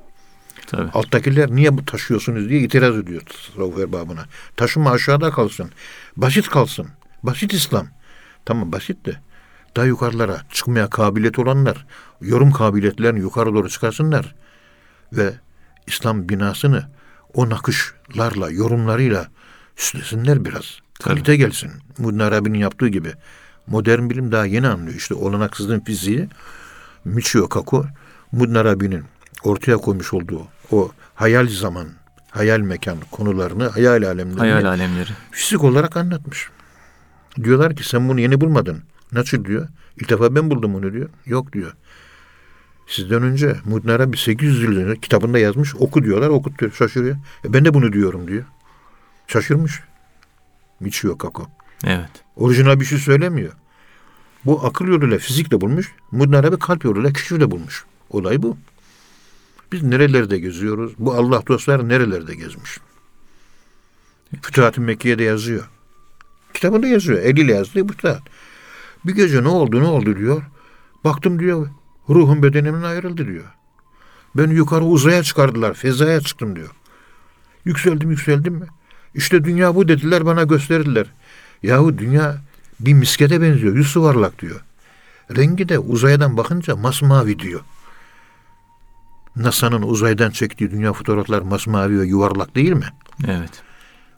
[0.68, 0.91] Tabii.
[0.91, 4.26] Alttakiler niye bu taşıyorsunuz diye itiraz ediyor tasavvuf erbabına.
[4.56, 5.72] Taşıma aşağıda kalsın.
[6.18, 6.88] Basit kalsın.
[7.24, 7.88] Basit İslam.
[8.46, 9.20] Tamam basit de
[9.76, 11.86] daha yukarılara çıkmaya kabiliyet olanlar
[12.22, 14.36] yorum kabiliyetlerini yukarı doğru çıkarsınlar
[15.13, 15.34] ve
[15.88, 16.89] İslam binasını
[17.34, 19.28] o nakışlarla, yorumlarıyla
[19.76, 20.80] süslesinler biraz.
[21.04, 21.72] Kalite gelsin.
[21.98, 23.13] Muddin Arabi'nin yaptığı gibi.
[23.67, 24.95] Modern bilim daha yeni anlıyor.
[24.95, 26.28] İşte olanaksızlığın fiziği
[27.06, 27.86] Michio Kaku
[28.32, 29.04] Muddin Arabi'nin
[29.43, 31.88] ortaya koymuş olduğu o hayal zaman,
[32.32, 35.10] hayal mekan konularını, hayal alemlerini Hayal alemleri.
[35.32, 36.49] fizik olarak anlatmış.
[37.43, 38.84] Diyorlar ki sen bunu yeni bulmadın.
[39.12, 39.67] Nasıl diyor?
[40.01, 41.10] İlk defa ben buldum onu diyor.
[41.25, 41.73] Yok diyor.
[42.88, 45.75] Sizden önce Muddin Arabi 800 yıl önce kitabında yazmış.
[45.75, 46.30] Oku diyorlar.
[46.30, 46.71] Okutuyor.
[46.71, 47.15] Şaşırıyor.
[47.45, 48.43] E ben de bunu diyorum diyor.
[49.28, 49.82] Şaşırmış.
[50.80, 51.47] Michio Kaku.
[51.86, 52.10] Evet.
[52.36, 53.54] Orijinal bir şey söylemiyor.
[54.45, 55.91] Bu akıl yoluyla fizikle bulmuş.
[56.12, 57.86] Muddin Arabi kalp yoluyla keşifle bulmuş.
[58.10, 58.58] Olay bu.
[59.71, 60.93] Biz nerelerde geziyoruz?
[61.00, 62.80] Bu Allah dostlar nerelerde gezmiş?
[64.41, 65.69] Fütuhat-ı Mekke'de yazıyor.
[66.54, 67.19] Kitabında yazıyor.
[67.19, 68.21] Eliyle yazdığı Fütuhat.
[69.06, 70.43] Bir gece ne oldu ne oldu diyor.
[71.04, 71.69] Baktım diyor.
[72.10, 73.45] Ruhum bedenimden ayrıldı diyor.
[74.36, 75.74] Beni yukarı uzaya çıkardılar.
[75.74, 76.69] Fezaya çıktım diyor.
[77.65, 78.63] Yükseldim yükseldim?
[79.15, 81.06] İşte dünya bu dediler bana gösterdiler.
[81.63, 82.38] Yahu dünya
[82.80, 83.76] bir miskete benziyor.
[83.76, 84.62] Yüz yuvarlak diyor.
[85.36, 87.62] Rengi de uzaydan bakınca masmavi diyor.
[89.36, 92.86] NASA'nın uzaydan çektiği dünya fotoğraflar masmavi ve yuvarlak değil mi?
[93.28, 93.50] Evet.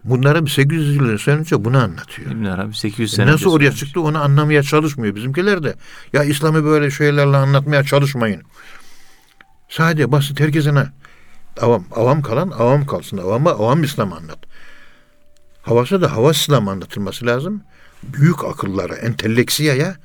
[0.04, 2.32] Bunları bir 800 yıl önce bunu anlatıyor.
[2.32, 3.80] İbn Arabi 800 E sene Nasıl önce oraya söylemiş.
[3.80, 5.76] çıktı onu anlamaya çalışmıyor bizimkiler de.
[6.14, 8.42] Ya İslam'ı böyle şeylerle anlatmaya çalışmayın.
[9.70, 10.86] Sadece basit herkesine
[11.62, 13.18] avam, avam kalan avam kalsın.
[13.18, 14.40] Avama avam İslam anlat.
[15.68, 17.62] Havası da hava İslam anlatılması lazım.
[18.04, 19.96] Büyük akıllara, enteleksiyaya,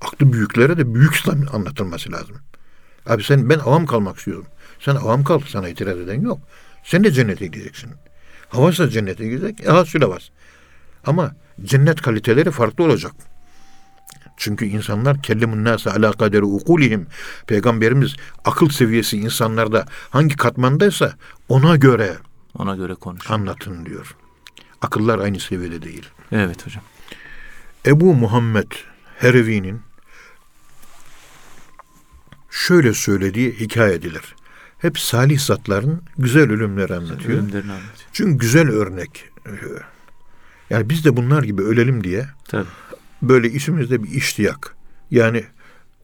[0.00, 2.36] aklı büyüklere de büyük anlatılması lazım.
[3.06, 4.46] Abi sen ben avam kalmak istiyorum.
[4.80, 6.38] Sen avam kal sana itiraz eden yok.
[6.84, 7.90] Sen de cennete gideceksin.
[8.48, 9.60] Havası da cennete gidecek.
[9.60, 10.22] E hasüle bas.
[11.06, 13.12] Ama cennet kaliteleri farklı olacak.
[14.36, 17.06] Çünkü insanlar kellemun nase ala kaderi ukulihim.
[17.46, 21.12] Peygamberimiz akıl seviyesi insanlarda hangi katmandaysa
[21.48, 22.16] ona göre
[22.54, 23.30] Ona göre konuş.
[23.30, 24.16] anlatın diyor.
[24.82, 26.08] Akıllar aynı seviyede değil.
[26.32, 26.82] Evet hocam.
[27.86, 28.72] Ebu Muhammed
[29.18, 29.80] Herevi'nin
[32.50, 34.34] şöyle söylediği hikaye edilir.
[34.78, 37.38] Hep salih zatların güzel ölümleri anlatıyor.
[37.38, 38.08] Ölümlerini anlatıyor.
[38.12, 39.28] Çünkü güzel örnek.
[40.70, 42.66] Yani biz de bunlar gibi ölelim diye Tabii.
[43.22, 44.76] böyle içimizde bir iştiyak.
[45.10, 45.44] Yani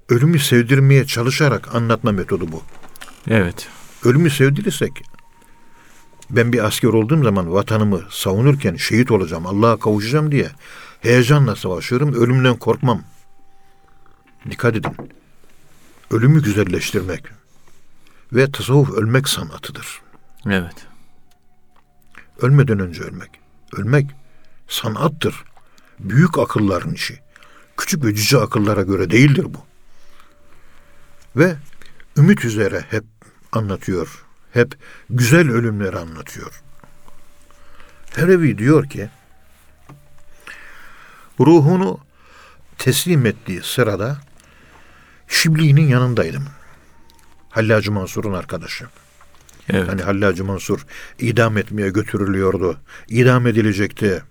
[0.09, 2.63] ölümü sevdirmeye çalışarak anlatma metodu bu.
[3.29, 3.69] Evet.
[4.05, 5.03] Ölümü sevdirirsek
[6.31, 10.51] ben bir asker olduğum zaman vatanımı savunurken şehit olacağım, Allah'a kavuşacağım diye
[11.01, 13.03] heyecanla savaşıyorum, ölümden korkmam.
[14.51, 14.97] Dikkat edin.
[16.11, 17.25] Ölümü güzelleştirmek
[18.33, 20.01] ve tasavvuf ölmek sanatıdır.
[20.47, 20.87] Evet.
[22.41, 23.31] Ölmeden önce ölmek.
[23.77, 24.11] Ölmek
[24.69, 25.45] sanattır.
[25.99, 27.21] Büyük akılların işi.
[27.77, 29.59] Küçük ve cüce akıllara göre değildir bu.
[31.37, 31.57] Ve
[32.17, 33.05] ümit üzere hep
[33.53, 34.26] anlatıyor.
[34.57, 34.79] Hep
[35.11, 36.63] güzel ölümleri anlatıyor.
[38.15, 39.09] Herevi diyor ki
[41.41, 42.01] ruhunu
[42.79, 44.21] teslim ettiği sırada
[45.29, 46.45] Şibli'nin yanındaydım.
[47.51, 48.87] Hallacı Mansur'un arkadaşı.
[49.69, 49.89] Evet.
[49.89, 50.87] Hani Hallacı Mansur
[51.19, 52.81] idam etmeye götürülüyordu.
[53.09, 54.23] İdam edilecekti.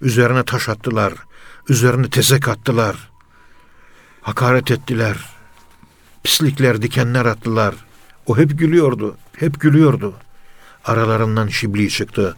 [0.00, 1.12] Üzerine taş attılar.
[1.68, 3.10] Üzerine tezek attılar.
[4.20, 5.16] Hakaret ettiler.
[6.22, 7.74] Pislikler, dikenler attılar.
[8.26, 9.16] O hep gülüyordu.
[9.36, 10.14] Hep gülüyordu.
[10.84, 12.36] Aralarından Şibli çıktı.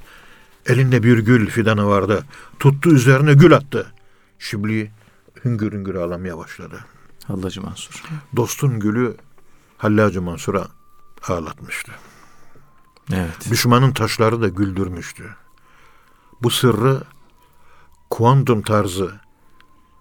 [0.67, 2.25] Elinde bir gül fidanı vardı.
[2.59, 3.93] Tuttu üzerine gül attı.
[4.39, 4.91] Şibli
[5.45, 6.85] hüngür hüngür ağlamaya başladı.
[7.27, 8.03] Hallacı Mansur.
[8.37, 9.17] Dostun gülü
[9.79, 10.67] Hallacı Mansur'a
[11.29, 11.93] ağlatmıştı.
[13.13, 13.51] Evet.
[13.51, 15.25] Düşmanın taşları da güldürmüştü.
[16.43, 17.03] Bu sırrı
[18.11, 19.21] kuantum tarzı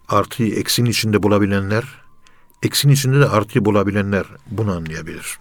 [0.07, 1.83] artıyı eksin içinde bulabilenler,
[2.63, 5.39] eksin içinde de artıyı bulabilenler bunu anlayabilir.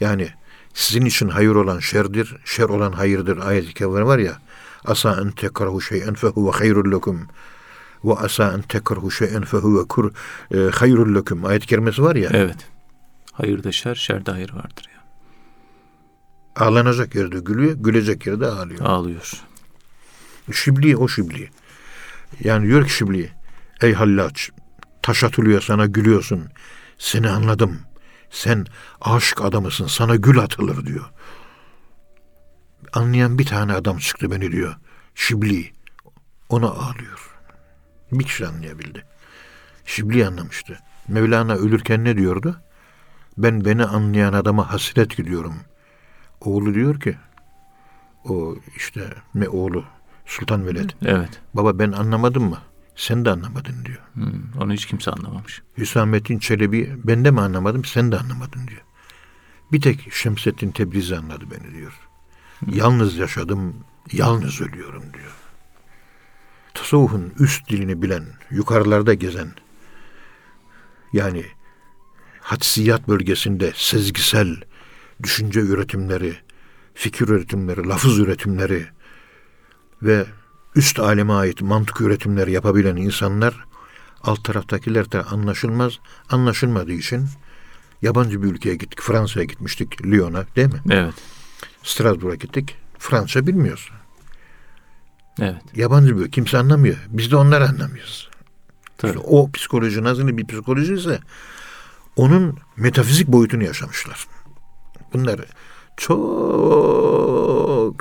[0.00, 0.28] Yani
[0.74, 4.38] sizin için hayır olan şerdir, şer olan hayırdır ayet-i kerime var ya.
[4.84, 7.28] Asa en tekrahu şey'en fehuve hayrul lekum
[8.04, 10.12] ve asa en tekrahu şey'en fehuve kur
[10.54, 12.30] e, hayrul lekum ayet-i kerimesi var ya.
[12.32, 12.56] Evet.
[13.32, 15.02] Hayırda şer, şerde hayır vardır ya.
[16.56, 18.80] Ağlanacak yerde gülüyor, gülecek yerde ağlıyor.
[18.80, 19.32] Ağlıyor.
[20.52, 21.50] Şibli o Şibli.
[22.44, 23.30] Yani diyor ki Şibli,
[23.82, 24.50] ey hallaç,
[25.02, 26.44] taş atılıyor sana gülüyorsun.
[26.98, 27.78] Seni anladım.
[28.30, 28.66] Sen
[29.00, 31.10] aşık adamısın, sana gül atılır diyor.
[32.92, 34.76] Anlayan bir tane adam çıktı beni diyor.
[35.14, 35.72] Şibli.
[36.48, 37.30] Ona ağlıyor.
[38.12, 39.04] Bir kişi anlayabildi.
[39.84, 40.78] Şibli anlamıştı.
[41.08, 42.60] Mevlana ölürken ne diyordu?
[43.38, 45.54] Ben beni anlayan adama hasret gidiyorum.
[46.40, 47.16] Oğlu diyor ki,
[48.24, 49.84] o işte ne oğlu
[50.26, 50.90] Sultan Veled.
[51.04, 51.40] Evet.
[51.54, 52.58] Baba ben anlamadım mı?
[52.96, 54.00] Sen de anlamadın diyor.
[54.12, 55.62] Hmm, onu hiç kimse anlamamış.
[55.78, 58.82] Hüsamettin Çelebi ben de mi anlamadım sen de anlamadın diyor.
[59.72, 61.98] Bir tek Şemsettin Tebrizi anladı beni diyor.
[62.66, 63.76] Yalnız yaşadım,
[64.12, 65.32] yalnız ölüyorum diyor.
[66.74, 69.48] Tasavvufun üst dilini bilen, yukarılarda gezen,
[71.12, 71.46] yani
[72.40, 74.56] hadsiyat bölgesinde sezgisel
[75.22, 76.36] düşünce üretimleri,
[76.94, 78.86] fikir üretimleri, lafız üretimleri
[80.02, 80.26] ve
[80.76, 83.64] üst aleme ait mantık üretimleri yapabilen insanlar
[84.22, 85.92] alt taraftakiler de anlaşılmaz.
[86.30, 87.28] Anlaşılmadığı için
[88.02, 89.02] yabancı bir ülkeye gittik.
[89.02, 90.06] Fransa'ya gitmiştik.
[90.06, 90.80] Lyon'a değil mi?
[90.90, 91.14] Evet.
[91.82, 92.76] Strasbourg'a gittik.
[92.98, 93.90] Fransa bilmiyoruz.
[95.40, 95.62] Evet.
[95.74, 96.96] Yabancı bir kimse anlamıyor.
[97.08, 98.30] Biz de onları anlamıyoruz.
[98.98, 99.10] Tabii.
[99.10, 101.20] İşte o psikoloji nasıl bir psikoloji ise
[102.16, 104.26] onun metafizik boyutunu yaşamışlar.
[105.12, 105.46] Bunları
[105.96, 106.16] çok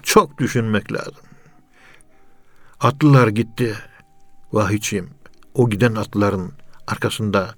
[0.04, 1.26] çok düşünmek lazım.
[2.80, 3.76] Atlılar gitti.
[4.54, 5.10] Vahiyçiyim.
[5.54, 6.52] O giden atların
[6.88, 7.56] arkasında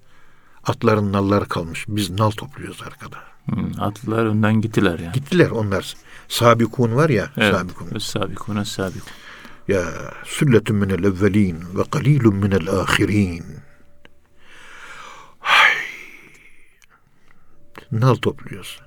[0.63, 1.85] atların nalları kalmış.
[1.87, 3.17] Biz nal topluyoruz arkada.
[3.45, 5.13] Hmm, atlılar önden gittiler yani.
[5.13, 5.93] Gittiler onlar.
[6.27, 7.29] sabikun var ya.
[7.37, 7.55] Evet.
[7.55, 7.99] Sabikun.
[7.99, 9.11] Sabikuna sabikun.
[9.67, 9.83] Ya
[10.25, 13.43] sülletun minel evvelin ve kalilun minel ahirin.
[17.91, 18.79] Nal topluyoruz.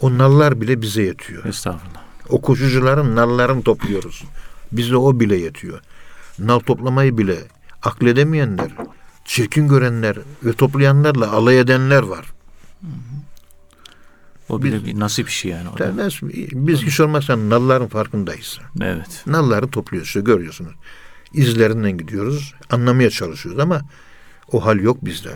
[0.00, 1.44] O nallar bile bize yetiyor.
[1.44, 2.02] Estağfurullah.
[2.28, 4.24] O koşucuların nallarını topluyoruz.
[4.72, 5.80] Bize o bile yetiyor.
[6.38, 7.38] Nal toplamayı bile
[7.82, 8.70] akledemeyenler,
[9.24, 12.26] çirkin görenler ve toplayanlarla alay edenler var.
[14.48, 15.68] O bile bir nasip işi yani.
[15.72, 15.78] Da.
[15.78, 16.20] Derler,
[16.52, 18.58] Biz hiç olmazsa nalların farkındayız.
[18.80, 19.22] Evet.
[19.26, 20.72] Nalları topluyoruz görüyorsunuz.
[21.32, 22.54] İzlerinden gidiyoruz.
[22.70, 23.80] Anlamaya çalışıyoruz ama
[24.52, 25.30] o hal yok bizde.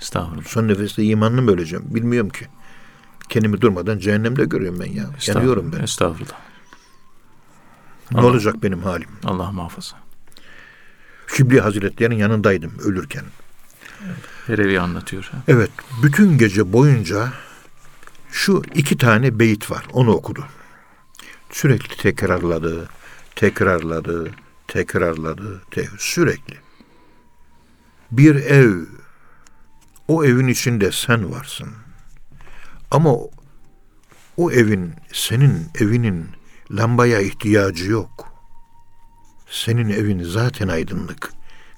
[0.00, 0.44] Estağfurullah.
[0.44, 2.46] Son nefeste imanını mı öleceğim bilmiyorum ki.
[3.28, 5.10] Kendimi durmadan cehennemde görüyorum ben ya.
[5.26, 5.82] Yanıyorum ben.
[5.82, 6.49] Estağfurullah.
[8.12, 9.08] Ne Allah- olacak benim halim?
[9.24, 9.96] Allah muhafaza.
[11.36, 13.24] Şibli Hazretleri'nin yanındaydım ölürken.
[14.46, 15.30] Herevi anlatıyor.
[15.48, 15.70] Evet,
[16.02, 17.32] bütün gece boyunca
[18.30, 19.84] şu iki tane beyit var.
[19.92, 20.44] Onu okudu.
[21.50, 22.88] Sürekli tekrarladı,
[23.36, 24.30] tekrarladı,
[24.68, 26.56] tekrarladı, te- sürekli.
[28.10, 28.74] Bir ev,
[30.08, 31.68] o evin içinde sen varsın.
[32.90, 33.14] Ama
[34.36, 36.26] o evin, senin evinin
[36.70, 38.32] lambaya ihtiyacı yok.
[39.50, 41.32] Senin evin zaten aydınlık.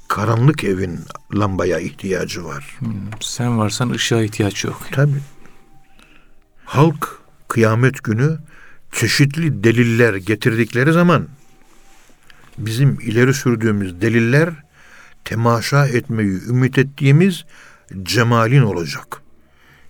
[0.08, 1.00] Karanlık evin
[1.34, 2.76] lambaya ihtiyacı var.
[2.78, 4.82] Hmm, Sen varsan ışığa ihtiyaç yok.
[4.92, 5.20] Tabii.
[6.64, 8.38] Halk kıyamet günü
[8.92, 11.28] çeşitli deliller getirdikleri zaman
[12.58, 14.50] bizim ileri sürdüğümüz deliller
[15.24, 17.44] temaşa etmeyi ümit ettiğimiz
[18.02, 19.22] cemalin olacak.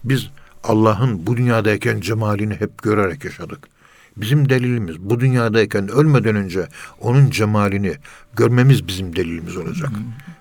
[0.04, 0.30] Biz
[0.64, 3.68] Allah'ın bu dünyadayken cemalini hep görerek yaşadık.
[4.16, 6.68] Bizim delilimiz bu dünyadayken ölmeden önce
[7.00, 7.94] onun cemalini
[8.36, 9.90] görmemiz bizim delilimiz olacak.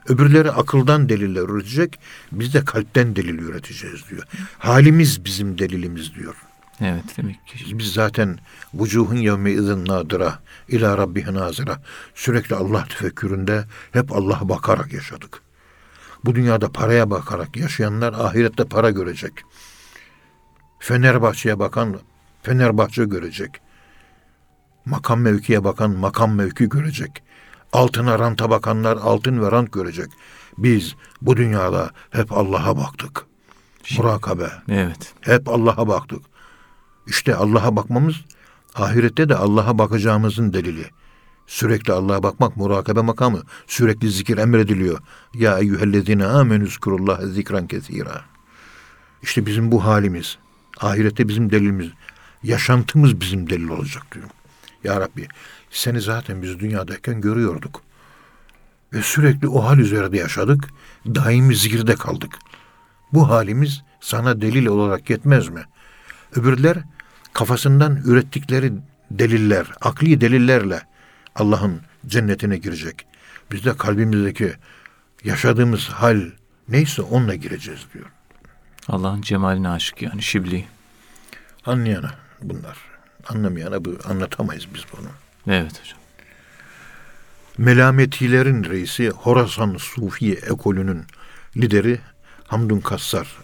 [0.08, 2.00] Öbürleri akıldan deliller üretecek,
[2.32, 4.24] biz de kalpten delil üreteceğiz diyor.
[4.58, 6.36] Halimiz bizim delilimiz diyor.
[6.82, 7.80] Evet demek ki.
[7.80, 8.40] Biz zaten
[8.74, 11.82] vucuhun yevme izin nadıra ila rabbihi nazira
[12.16, 15.42] sürekli Allah tefekküründe hep Allah'a bakarak yaşadık.
[16.26, 19.34] Bu dünyada paraya bakarak yaşayanlar ahirette para görecek.
[20.80, 21.98] Fenerbahçe'ye bakan
[22.44, 23.62] Fenerbahçe görecek.
[24.86, 27.24] Makam mevkiye bakan makam mevki görecek.
[27.74, 30.12] Altına ranta bakanlar altın ve rant görecek.
[30.58, 33.26] Biz bu dünyada hep Allah'a baktık.
[33.98, 34.52] Murakabe.
[34.70, 35.14] Evet.
[35.22, 36.22] Hep Allah'a baktık.
[37.08, 38.16] İşte Allah'a bakmamız
[38.76, 40.86] ahirette de Allah'a bakacağımızın delili.
[41.48, 43.42] Sürekli Allah'a bakmak murakabe makamı.
[43.68, 45.00] Sürekli zikir emrediliyor.
[45.34, 46.68] Ya eyyühellezine amenü
[47.24, 48.22] zikran kesira.
[49.22, 50.38] İşte bizim bu halimiz.
[50.80, 51.90] Ahirette bizim delilimiz.
[52.44, 54.30] Yaşantımız bizim delil olacak diyor.
[54.84, 55.28] Ya Rabbi
[55.72, 57.82] seni zaten biz dünyadayken görüyorduk.
[58.94, 60.70] Ve sürekli o hal üzerinde yaşadık.
[61.06, 62.36] Daimi zikirde kaldık.
[63.14, 65.64] Bu halimiz sana delil olarak yetmez mi?
[66.36, 66.78] Öbürler
[67.34, 68.74] kafasından ürettikleri
[69.12, 70.82] deliller, akli delillerle
[71.36, 73.06] Allah'ın cennetine girecek.
[73.52, 74.54] Biz de kalbimizdeki
[75.24, 76.22] yaşadığımız hal
[76.70, 78.06] neyse onunla gireceğiz diyor.
[78.88, 80.66] Allah'ın cemaline aşık yani şibli.
[81.66, 82.78] Anlayana bunlar.
[83.28, 85.08] Anlamayana bu anlatamayız biz bunu.
[85.48, 86.00] Evet hocam.
[87.58, 91.06] Melametilerin reisi Horasan Sufi ekolünün
[91.58, 92.00] lideri
[92.48, 93.38] Hamdun Kassar.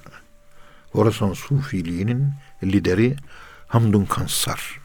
[0.92, 2.34] Horasan Sufiliğinin
[2.64, 3.16] lideri
[3.68, 4.80] Hamdun Kassar.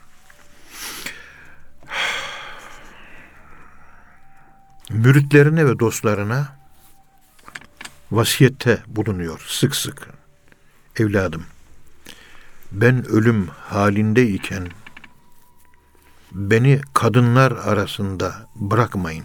[4.91, 6.57] Müritlerine ve dostlarına
[8.11, 10.09] vasiyette bulunuyor sık sık.
[10.99, 11.45] Evladım,
[12.73, 14.69] ben ölüm halindeyken
[16.33, 19.25] beni kadınlar arasında bırakmayın.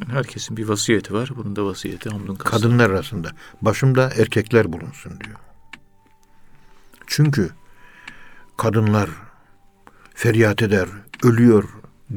[0.00, 1.30] Yani herkesin bir vasiyeti var.
[1.36, 2.60] Bunun da vasiyeti Hamdun Kassar.
[2.60, 3.30] Kadınlar arasında.
[3.62, 5.36] Başımda erkekler bulunsun diyor.
[7.06, 7.50] Çünkü
[8.56, 9.10] kadınlar
[10.14, 10.88] feryat eder,
[11.22, 11.64] ölüyor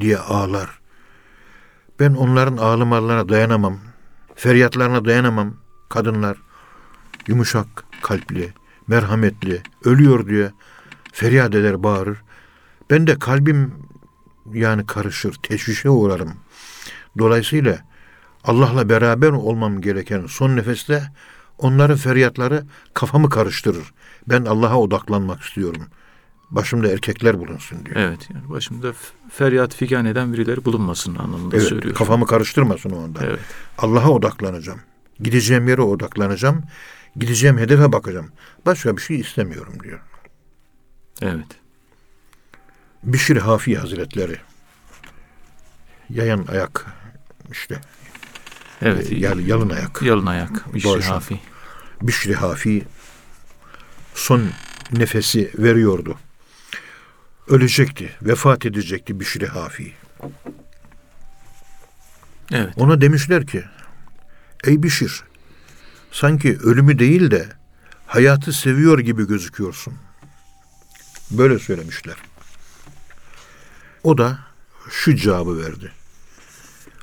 [0.00, 0.80] diye ağlar.
[2.00, 3.78] Ben onların ağlamalarına dayanamam.
[4.34, 5.56] Feryatlarına dayanamam.
[5.88, 6.38] Kadınlar
[7.26, 7.66] yumuşak
[8.02, 8.54] kalpli,
[8.90, 10.50] merhametli, ölüyor diye
[11.12, 12.18] feryat eder, bağırır.
[12.90, 13.74] Ben de kalbim
[14.52, 16.32] yani karışır, teşvişe uğrarım.
[17.18, 17.78] Dolayısıyla
[18.44, 21.02] Allah'la beraber olmam gereken son nefeste
[21.58, 23.92] onların feryatları kafamı karıştırır.
[24.28, 25.82] Ben Allah'a odaklanmak istiyorum.
[26.50, 27.96] Başımda erkekler bulunsun diyor.
[27.96, 28.92] Evet yani başımda
[29.30, 31.94] feryat figan eden birileri bulunmasın anlamında Evet, söylüyor.
[31.94, 33.18] kafamı karıştırmasın o anda.
[33.24, 33.40] Evet.
[33.78, 34.80] Allah'a odaklanacağım.
[35.20, 36.62] Gideceğim yere odaklanacağım.
[37.16, 38.32] Gideceğim hedefe bakacağım.
[38.66, 40.00] Başka bir şey istemiyorum diyor.
[41.22, 41.46] Evet.
[43.02, 44.36] Bişir Hafi Hazretleri.
[46.10, 46.86] Yayan ayak
[47.52, 47.80] işte.
[48.82, 49.12] Evet.
[49.12, 50.02] e, yani yalın ayak.
[50.02, 50.74] Yalın ayak.
[50.74, 51.02] Bişri Doğru.
[51.02, 51.40] Hafi.
[52.02, 52.82] Bişri Hafi
[54.14, 54.42] son
[54.92, 56.18] nefesi veriyordu.
[57.48, 59.92] ölecekti, vefat edecekti Bişri Hafi.
[62.52, 62.72] Evet.
[62.76, 63.64] Ona demişler ki,
[64.64, 65.22] ey Bişir,
[66.12, 67.48] sanki ölümü değil de
[68.06, 69.94] hayatı seviyor gibi gözüküyorsun.
[71.30, 72.16] Böyle söylemişler.
[74.02, 74.38] O da
[74.90, 75.92] şu cevabı verdi.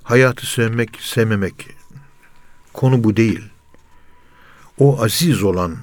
[0.03, 1.67] Hayatı sevmek, sevmemek
[2.73, 3.43] konu bu değil.
[4.79, 5.77] O aziz olan,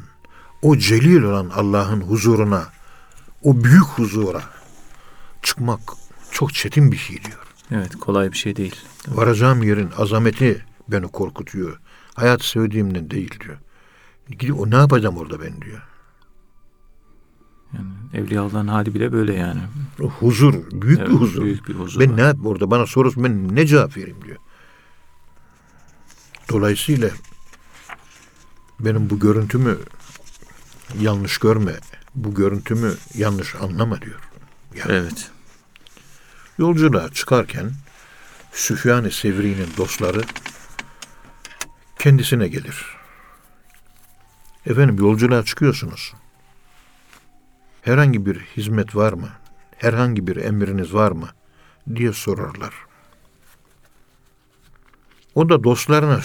[0.62, 2.72] o celil olan Allah'ın huzuruna,
[3.42, 4.42] o büyük huzura
[5.42, 5.80] çıkmak
[6.30, 7.38] çok çetin bir şey diyor.
[7.70, 8.76] Evet kolay bir şey değil.
[9.08, 11.80] Varacağım yerin azameti beni korkutuyor.
[12.14, 13.56] Hayatı sevdiğimden değil diyor.
[14.28, 15.82] Gidip o ne yapacağım orada ben diyor.
[17.72, 19.60] Yani evliyaların hali bile böyle yani.
[20.02, 21.42] O huzur, büyük Evet, bir huzur.
[21.42, 22.16] büyük bir huzur Ben var.
[22.16, 24.36] ne yap orada bana sorusu ben ne cevap vereyim diyor.
[26.50, 27.10] Dolayısıyla
[28.80, 29.78] benim bu görüntümü
[31.00, 31.72] yanlış görme,
[32.14, 34.20] bu görüntümü yanlış anlama diyor.
[34.76, 35.30] Yani Evet.
[36.58, 37.70] Yolculuğa çıkarken
[38.52, 40.22] Süfyan-ı Sevri'nin dostları
[42.04, 42.86] kendisine gelir.
[44.66, 46.14] Efendim yolculuğa çıkıyorsunuz.
[47.82, 49.28] Herhangi bir hizmet var mı?
[49.76, 51.28] Herhangi bir emriniz var mı?
[51.94, 52.74] diye sorarlar.
[55.34, 56.20] O da dostlarına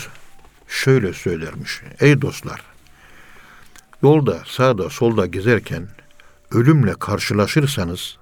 [0.67, 1.81] şöyle söylermiş.
[1.99, 2.61] Ey dostlar!
[4.03, 5.87] Yolda sağda solda gezerken
[6.51, 8.17] ölümle karşılaşırsanız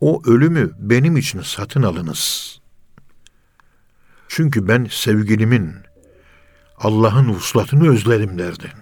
[0.00, 2.60] o ölümü benim için satın alınız.
[4.28, 5.89] Çünkü ben sevgilimin
[6.80, 8.72] Allah'ın vuslatını özledim derdi.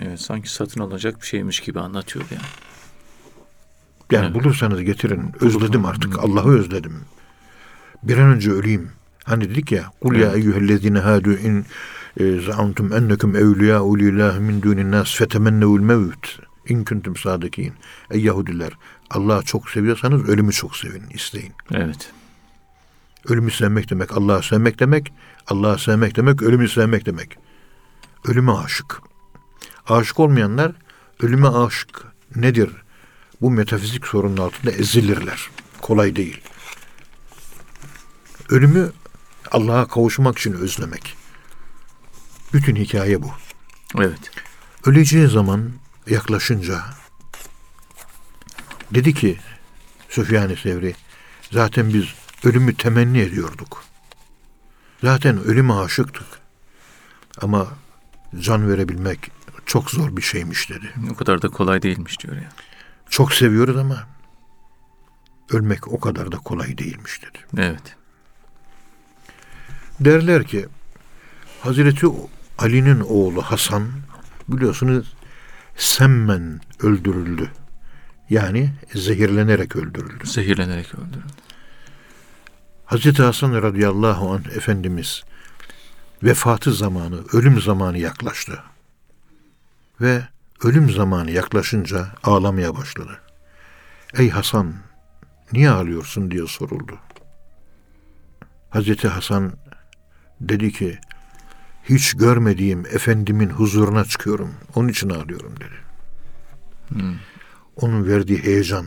[0.00, 2.42] Evet sanki satın alacak bir şeymiş gibi anlatıyor yani.
[4.10, 4.34] Yani Evet.
[4.34, 5.32] bulursanız getirin.
[5.40, 6.18] Özledim artık.
[6.18, 7.00] Allah'ı özledim.
[8.02, 8.90] Bir an önce öleyim.
[9.24, 11.64] Hani dedik ya kul ya eyyühellezine hadu in
[12.20, 16.28] e, zaamtum ennekum evliyâ'u lillahi min dunin nas fetemennevul mevt
[16.68, 17.72] in kuntum sadikin.
[18.10, 18.72] Ey Yahudiler
[19.10, 21.52] Allah'ı çok seviyorsanız ölümü çok sevin, isteyin.
[21.74, 22.10] Evet.
[23.28, 25.12] Ölümü sevmek demek Allah'ı sevmek demek.
[25.46, 27.38] Allah'ı sevmek demek ölümü sevmek demek.
[28.24, 29.00] Ölüme aşık.
[29.88, 30.72] Aşık olmayanlar
[31.20, 32.04] ölüme aşık
[32.36, 32.70] nedir?
[33.40, 35.50] Bu metafizik sorunun altında ezilirler.
[35.80, 36.40] Kolay değil.
[38.48, 38.92] Ölümü
[39.50, 41.16] Allah'a kavuşmak için özlemek.
[42.52, 43.30] Bütün hikaye bu.
[43.98, 44.30] Evet.
[44.84, 45.70] Öleceği zaman
[46.06, 46.84] yaklaşınca
[48.90, 49.38] dedi ki
[50.08, 50.94] Süfyan-ı Sevri
[51.50, 52.04] zaten biz
[52.46, 53.84] ölümü temenni ediyorduk.
[55.02, 56.26] Zaten ölüme aşıktık.
[57.42, 57.66] Ama
[58.40, 59.30] can verebilmek
[59.66, 60.92] çok zor bir şeymiş dedi.
[61.10, 62.48] O kadar da kolay değilmiş diyor ya.
[63.10, 64.06] Çok seviyoruz ama
[65.50, 67.38] ölmek o kadar da kolay değilmiş dedi.
[67.58, 67.96] Evet.
[70.00, 70.66] Derler ki
[71.60, 72.06] Hazreti
[72.58, 73.88] Ali'nin oğlu Hasan
[74.48, 75.14] biliyorsunuz
[75.76, 77.50] semmen öldürüldü.
[78.30, 80.26] Yani zehirlenerek öldürüldü.
[80.26, 81.45] Zehirlenerek öldürüldü.
[82.86, 85.22] Hazreti Hasan radıyallahu anh Efendimiz
[86.22, 88.62] vefatı zamanı, ölüm zamanı yaklaştı.
[90.00, 90.22] Ve
[90.64, 93.20] ölüm zamanı yaklaşınca ağlamaya başladı.
[94.14, 94.74] Ey Hasan,
[95.52, 96.98] niye ağlıyorsun diye soruldu.
[98.70, 99.52] Hazreti Hasan
[100.40, 100.98] dedi ki,
[101.84, 104.54] hiç görmediğim efendimin huzuruna çıkıyorum.
[104.74, 105.78] Onun için ağlıyorum dedi.
[106.88, 107.16] Hmm.
[107.76, 108.86] Onun verdiği heyecan,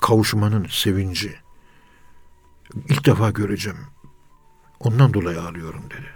[0.00, 1.47] kavuşmanın sevinci.
[2.88, 3.78] İlk defa göreceğim.
[4.80, 6.06] Ondan dolayı ağlıyorum dedi.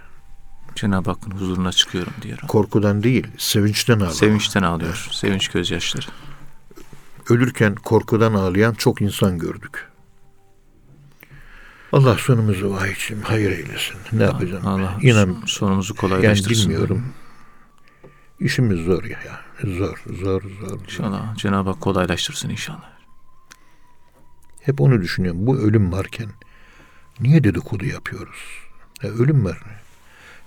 [0.75, 2.37] Cenab-ı Hakk'ın huzuruna çıkıyorum diyor.
[2.47, 4.11] Korkudan değil, sevinçten ağlıyor.
[4.11, 5.07] Sevinçten ağlıyor.
[5.11, 6.05] Sevinç gözyaşları.
[7.29, 9.89] Ölürken korkudan ağlayan çok insan gördük.
[11.91, 13.95] Allah sonumuzu vahiyçim hayır eylesin.
[14.13, 14.67] Ne yapacağım?
[14.67, 16.63] Allah İnan sonumuzu yani kolaylaştırsın.
[16.69, 17.05] bilmiyorum.
[18.39, 19.19] İşimiz zor ya.
[19.25, 19.39] ya.
[19.77, 20.79] Zor, zor, zor.
[20.83, 22.92] İnşallah Cenab-ı Hak kolaylaştırsın inşallah.
[24.65, 25.47] Hep onu düşünüyorum.
[25.47, 26.29] Bu ölüm varken
[27.19, 28.39] niye dedikodu yapıyoruz?
[29.03, 29.57] Ya ölüm var.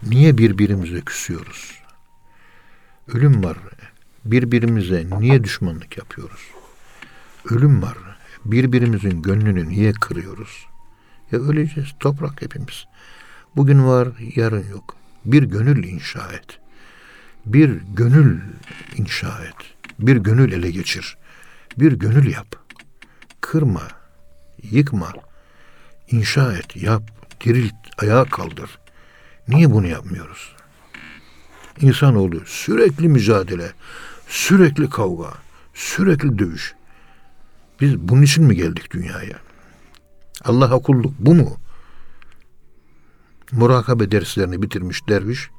[0.02, 1.81] Niye birbirimize küsüyoruz?
[3.09, 3.59] Ölüm var.
[4.24, 6.40] Birbirimize niye düşmanlık yapıyoruz?
[7.50, 7.96] Ölüm var.
[8.44, 10.66] Birbirimizin gönlünü niye kırıyoruz?
[11.33, 11.88] Ya öleceğiz.
[12.01, 12.84] Toprak hepimiz.
[13.57, 14.97] Bugün var, yarın yok.
[15.24, 16.59] Bir gönül inşa et.
[17.47, 18.41] Bir gönül
[18.97, 19.74] inşa et.
[19.99, 21.18] Bir gönül ele geçir.
[21.78, 22.57] Bir gönül yap.
[23.41, 23.82] Kırma,
[24.62, 25.12] yıkma,
[26.11, 27.02] inşa et, yap,
[27.44, 28.78] dirilt, ayağa kaldır.
[29.48, 30.57] Niye bunu yapmıyoruz?
[31.80, 33.72] İnsanoğlu sürekli mücadele,
[34.28, 35.34] sürekli kavga,
[35.74, 36.74] sürekli dövüş.
[37.80, 39.38] Biz bunun için mi geldik dünyaya?
[40.44, 41.57] Allah'a kulluk bu mu?
[43.52, 45.50] Murakabe derslerini bitirmiş derviş,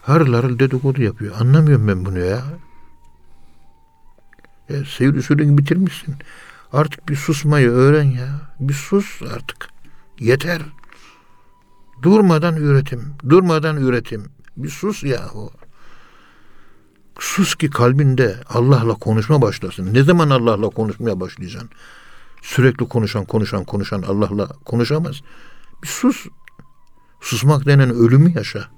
[0.00, 1.34] harıl harıl dedikodu yapıyor.
[1.40, 2.42] Anlamıyorum ben bunu ya.
[4.68, 6.14] E, seyir usulünü bitirmişsin.
[6.72, 8.40] Artık bir susmayı öğren ya.
[8.60, 9.68] Bir sus artık.
[10.18, 10.62] Yeter.
[12.02, 13.14] Durmadan üretim.
[13.28, 14.24] Durmadan üretim.
[14.56, 15.50] Bir sus yahu.
[17.18, 19.94] Sus ki kalbinde Allah'la konuşma başlasın.
[19.94, 21.70] Ne zaman Allah'la konuşmaya başlayacaksın?
[22.42, 25.20] Sürekli konuşan, konuşan, konuşan Allah'la konuşamaz.
[25.82, 26.26] Bir sus.
[27.20, 28.68] Susmak denen ölümü yaşa.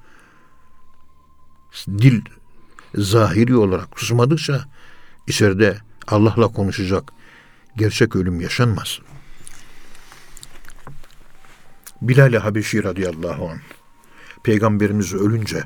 [1.89, 2.21] Dil
[2.95, 4.65] zahiri olarak susmadıkça
[5.27, 7.13] içeride Allah'la konuşacak
[7.77, 9.01] gerçek ölüm yaşanmaz.
[12.03, 13.61] Bilal-i Habeşi radıyallahu anh
[14.43, 15.65] Peygamberimiz ölünce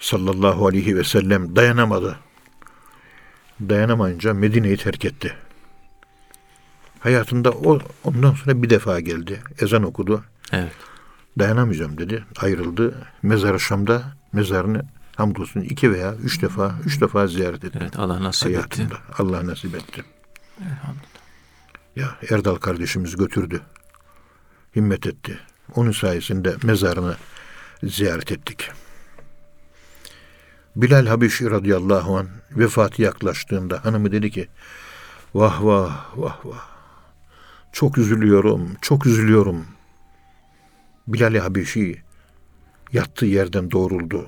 [0.00, 2.18] sallallahu aleyhi ve sellem dayanamadı.
[3.60, 5.34] Dayanamayınca Medine'yi terk etti.
[7.00, 9.42] Hayatında o ondan sonra bir defa geldi.
[9.60, 10.24] Ezan okudu.
[10.52, 10.72] Evet.
[11.38, 12.24] Dayanamayacağım dedi.
[12.40, 13.06] Ayrıldı.
[13.22, 14.82] Mezar-ı Şam'da mezarını
[15.16, 17.78] hamdolsun iki veya üç defa, üç defa ziyaret etti.
[17.82, 18.56] Evet Allah nasip etti.
[18.56, 18.98] hayatında.
[19.18, 20.04] Allah nasip etti.
[20.60, 21.12] Elhamdülillah.
[21.96, 23.60] Ya Erdal kardeşimiz götürdü.
[24.76, 25.38] Himmet etti.
[25.74, 27.16] Onun sayesinde mezarını
[27.82, 28.70] ziyaret ettik.
[30.76, 34.48] Bilal Habeşi radıyallahu an vefatı yaklaştığında hanımı dedi ki
[35.34, 36.68] vah vah vah vah
[37.72, 39.66] çok üzülüyorum çok üzülüyorum.
[41.08, 42.02] Bilal Habeşi
[42.92, 44.26] yattığı yerden doğruldu.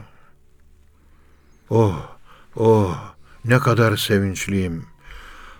[1.70, 2.16] Oh
[2.57, 3.14] oh
[3.45, 4.93] ne kadar sevinçliyim.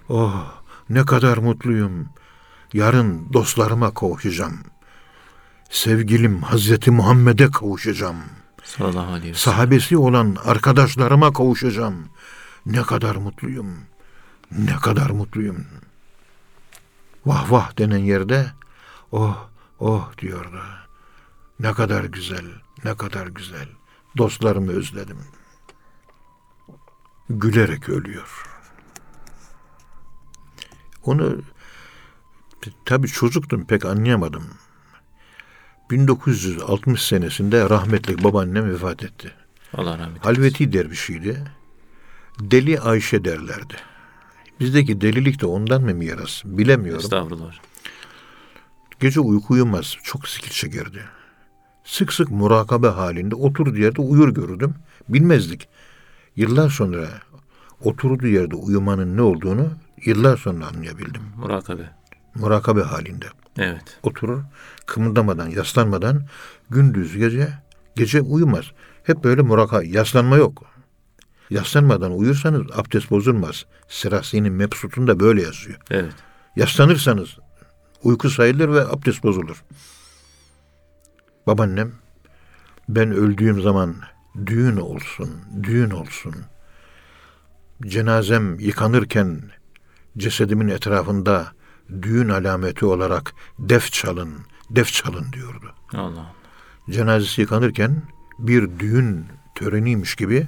[0.09, 2.09] Oh ne kadar mutluyum.
[2.73, 4.59] Yarın dostlarıma kavuşacağım.
[5.71, 8.17] Sevgilim Hazreti Muhammed'e kavuşacağım.
[8.65, 9.57] Sallallahu aleyhi ve sellem.
[9.57, 12.09] Sahabesi olan arkadaşlarıma kavuşacağım.
[12.67, 13.77] Ne kadar mutluyum.
[14.51, 15.67] Ne kadar mutluyum.
[17.27, 18.53] Vah vah denen yerde
[19.13, 19.49] oh
[19.79, 20.63] oh diyordu.
[21.61, 22.45] Ne kadar güzel,
[22.85, 23.69] ne kadar güzel.
[24.17, 25.19] Dostlarımı özledim.
[27.31, 28.54] Gülerek ölüyor.
[31.05, 31.43] Onu
[32.85, 34.45] tabii çocuktum pek anlayamadım.
[35.91, 39.33] 1960 senesinde rahmetli babaannem vefat etti.
[39.75, 40.21] Allah rahmet eylesin.
[40.21, 41.45] Halveti dervişiydi.
[42.41, 43.75] Deli Ayşe derlerdi.
[44.61, 47.01] Bizdeki delilik de ondan mı miras bilemiyorum.
[47.05, 47.53] Estağfurullah.
[49.01, 49.97] Gece uyku uyumaz.
[50.03, 51.01] Çok zikir çekerdi.
[51.85, 54.75] Sık sık murakabe halinde oturduğu yerde uyur görürdüm.
[55.09, 55.69] Bilmezdik.
[56.37, 57.09] Yıllar sonra
[57.81, 59.71] oturduğu yerde uyumanın ne olduğunu
[60.05, 61.23] yıllar sonra anlayabildim.
[61.37, 61.91] Murakabe.
[62.35, 63.27] Murakabe halinde.
[63.59, 63.99] Evet.
[64.03, 64.43] Oturur,
[64.87, 66.23] kımıldamadan, yaslanmadan
[66.71, 67.49] gündüz gece
[67.97, 68.65] gece uyumaz.
[69.05, 70.65] Hep böyle murakabe, yaslanma yok.
[71.51, 73.67] Yaslanmadan uyursanız abdest bozulmaz.
[73.89, 75.79] Sirasi'nin mebsutunda böyle yazıyor.
[75.91, 76.15] Evet.
[76.57, 77.39] Yaslanırsanız
[78.03, 79.65] uyku sayılır ve abdest bozulur.
[81.47, 81.93] Babaannem
[82.89, 83.97] ben öldüğüm zaman
[84.47, 85.31] düğün olsun,
[85.63, 86.35] düğün olsun.
[87.83, 89.43] Cenazem yıkanırken
[90.19, 91.53] cesedimin etrafında
[92.03, 94.35] düğün alameti olarak def çalın,
[94.71, 95.75] def çalın diyordu.
[95.93, 96.35] Allah Allah.
[96.91, 98.03] Cenazesi yıkanırken
[98.39, 100.47] bir düğün töreniymiş gibi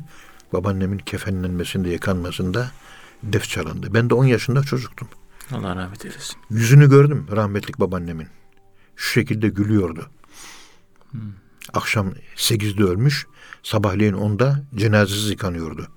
[0.53, 2.71] babaannemin kefenlenmesinde, yıkanmasında
[3.23, 3.95] def çalındı.
[3.95, 5.09] Ben de 10 yaşında çocuktum.
[5.53, 6.37] Allah rahmet eylesin.
[6.51, 8.29] Yüzünü gördüm rahmetlik babaannemin.
[8.97, 10.11] Şu şekilde gülüyordu.
[11.75, 13.27] Akşam 8'de ölmüş,
[13.63, 15.89] sabahleyin 10'da cenazesi yıkanıyordu.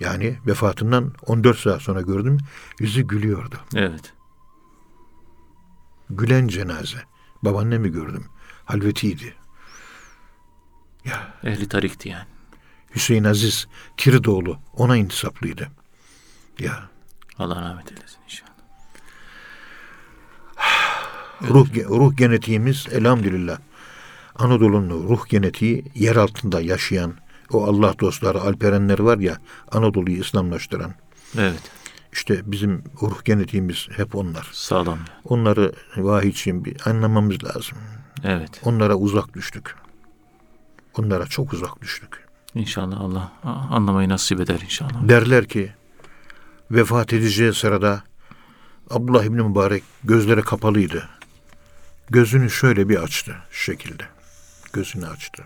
[0.00, 2.38] Yani vefatından 14 saat sonra gördüm,
[2.78, 3.56] yüzü gülüyordu.
[3.74, 4.12] Evet.
[6.10, 6.98] Gülen cenaze.
[7.42, 8.24] Babaannemi gördüm.
[8.64, 9.34] Halvetiydi.
[11.04, 12.26] Ya Ehli tarikti yani.
[12.94, 15.68] Hüseyin Aziz Kiridoğlu ona intisaplıydı.
[16.58, 16.88] Ya
[17.38, 18.50] Allah rahmet eylesin inşallah.
[21.50, 23.58] ruh ruh genetiğimiz elhamdülillah.
[24.34, 27.14] Anadolu'nun ruh genetiği yer altında yaşayan
[27.52, 29.38] o Allah dostları Alperenler var ya
[29.72, 30.94] Anadolu'yu İslamlaştıran.
[31.38, 31.62] Evet.
[32.12, 34.50] İşte bizim ruh genetiğimiz hep onlar.
[34.52, 34.98] Sağlam.
[35.24, 37.78] Onları vahiyçiyim bir anlamamız lazım.
[38.24, 38.60] Evet.
[38.64, 39.74] Onlara uzak düştük.
[40.98, 42.26] Onlara çok uzak düştük.
[42.54, 43.32] İnşallah Allah
[43.70, 45.08] anlamayı nasip eder inşallah.
[45.08, 45.72] Derler ki
[46.70, 48.02] vefat edeceği sırada
[48.90, 51.08] Abdullah İbni Mübarek gözleri kapalıydı.
[52.10, 54.02] Gözünü şöyle bir açtı şu şekilde.
[54.72, 55.44] Gözünü açtı.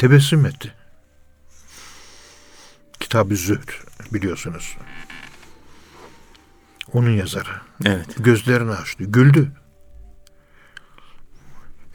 [0.00, 0.74] Tebessüm etti.
[3.00, 3.68] Kitab-ı Zühd
[4.12, 4.76] biliyorsunuz.
[6.92, 7.60] Onun yazarı.
[7.84, 8.06] Evet.
[8.18, 9.04] Gözlerini açtı.
[9.04, 9.52] Güldü.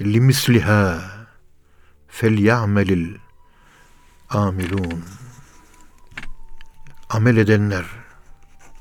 [0.02, 1.02] Limisliha
[2.08, 3.18] felyamelil
[4.30, 5.06] amilun.
[7.10, 7.86] Amel edenler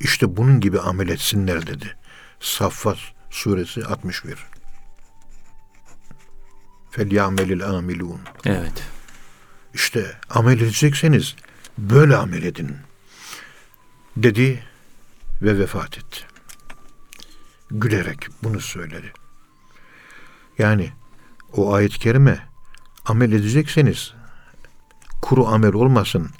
[0.00, 1.96] işte bunun gibi amel etsinler dedi.
[2.40, 2.98] Saffat
[3.30, 4.46] suresi 61.
[6.90, 8.20] Felyamelil amilun.
[8.44, 8.93] Evet.
[9.74, 11.36] İşte amel edecekseniz
[11.78, 12.76] böyle amel edin.
[14.16, 14.64] dedi
[15.42, 16.20] ve vefat etti.
[17.70, 19.12] Gülerek bunu söyledi.
[20.58, 20.92] Yani
[21.52, 22.48] o ayet-i kerime
[23.04, 24.14] amel edecekseniz
[25.22, 26.30] kuru amel olmasın.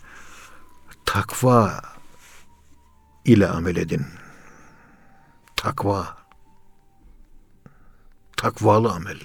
[1.05, 1.82] Takva
[3.24, 4.07] ile amel edin.
[5.57, 6.16] Takva.
[8.37, 9.18] Takvalı amel.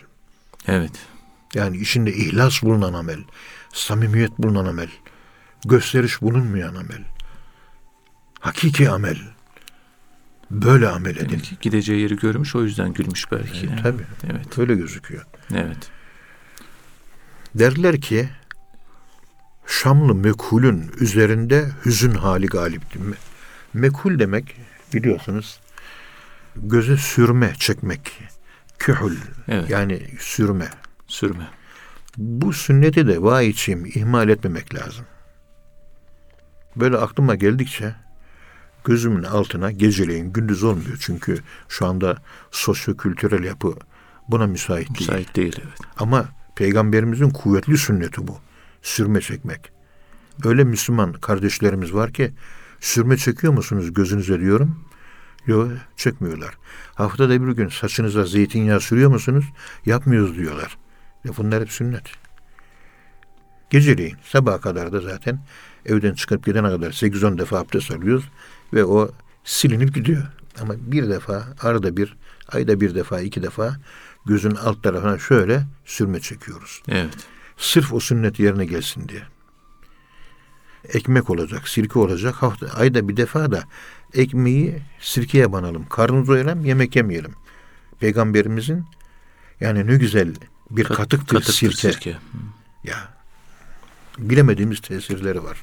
[0.67, 1.07] Evet.
[1.53, 3.23] Yani içinde ihlas bulunan amel,
[3.73, 4.89] samimiyet bulunan amel,
[5.65, 7.03] gösteriş bulunmayan amel,
[8.39, 9.17] hakiki amel.
[10.51, 11.29] Böyle amel edin.
[11.29, 13.67] Demek ki gideceği yeri görmüş o yüzden gülmüş belki.
[13.67, 14.03] Evet, tabii.
[14.31, 14.59] Evet.
[14.59, 15.25] Öyle gözüküyor.
[15.55, 15.89] Evet.
[17.55, 18.29] Derler ki
[19.67, 22.99] Şamlı mekulün üzerinde hüzün hali galipti.
[22.99, 23.17] Me-
[23.73, 24.55] Mekul demek
[24.93, 25.59] biliyorsunuz
[26.55, 28.19] göze sürme çekmek.
[28.79, 29.17] Kühül
[29.47, 29.69] Evet.
[29.69, 30.69] yani sürme.
[31.07, 31.47] Sürme.
[32.19, 35.05] Bu sünneti de vay içeyim ihmal etmemek lazım.
[36.75, 37.95] Böyle aklıma geldikçe
[38.83, 40.97] gözümün altına geceleyin gündüz olmuyor.
[40.99, 41.39] Çünkü
[41.69, 42.17] şu anda
[42.51, 43.73] sosyokültürel yapı
[44.27, 45.09] buna müsait değil.
[45.09, 45.79] Müsait değil evet.
[45.97, 48.37] Ama peygamberimizin kuvvetli sünneti bu.
[48.81, 49.71] Sürme çekmek.
[50.43, 52.31] Öyle Müslüman kardeşlerimiz var ki
[52.79, 54.85] sürme çekiyor musunuz gözünüze diyorum.
[55.45, 56.57] Yok çekmiyorlar.
[56.95, 59.45] Haftada bir gün saçınıza zeytinyağı sürüyor musunuz?
[59.85, 60.77] Yapmıyoruz diyorlar.
[61.25, 62.03] Ya bunlar hep sünnet.
[63.69, 65.39] Geceleyin sabaha kadar da zaten
[65.85, 68.25] evden çıkıp gidene kadar 8-10 defa abdest alıyoruz
[68.73, 69.11] ve o
[69.43, 70.23] silinip gidiyor.
[70.61, 72.17] Ama bir defa arada bir
[72.47, 73.77] ayda bir defa iki defa
[74.25, 76.81] gözün alt tarafına şöyle sürme çekiyoruz.
[76.87, 77.27] Evet.
[77.57, 79.21] Sırf o sünnet yerine gelsin diye.
[80.93, 82.35] Ekmek olacak, sirke olacak.
[82.35, 83.63] Hafta, ayda bir defa da
[84.13, 85.85] ekmeği sirkeye banalım.
[85.89, 87.33] Karnımızı doyuralım, yemek yemeyelim.
[87.99, 88.85] Peygamberimizin
[89.59, 90.35] yani ne güzel
[90.71, 91.75] bir Kat- katıktır, katıktır sirke.
[91.93, 92.17] sirke.
[92.83, 92.97] Ya
[94.17, 95.61] bilemediğimiz tesirleri var.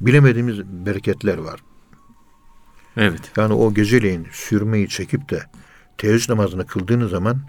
[0.00, 1.60] Bilemediğimiz bereketler var.
[2.96, 3.20] Evet.
[3.36, 5.42] Yani o geceleyin sürmeyi çekip de
[5.98, 7.40] teheccüd namazını kıldığınız zaman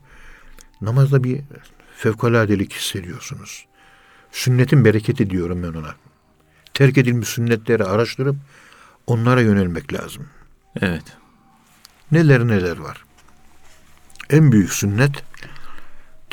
[0.82, 1.41] namazda bir
[1.97, 3.66] fevkaladelik hissediyorsunuz.
[4.32, 5.95] Sünnetin bereketi diyorum ben ona.
[6.74, 8.36] Terk edilmiş sünnetleri araştırıp
[9.07, 10.28] onlara yönelmek lazım.
[10.82, 11.03] Evet.
[12.11, 13.05] Neler neler var.
[14.30, 15.24] En büyük sünnet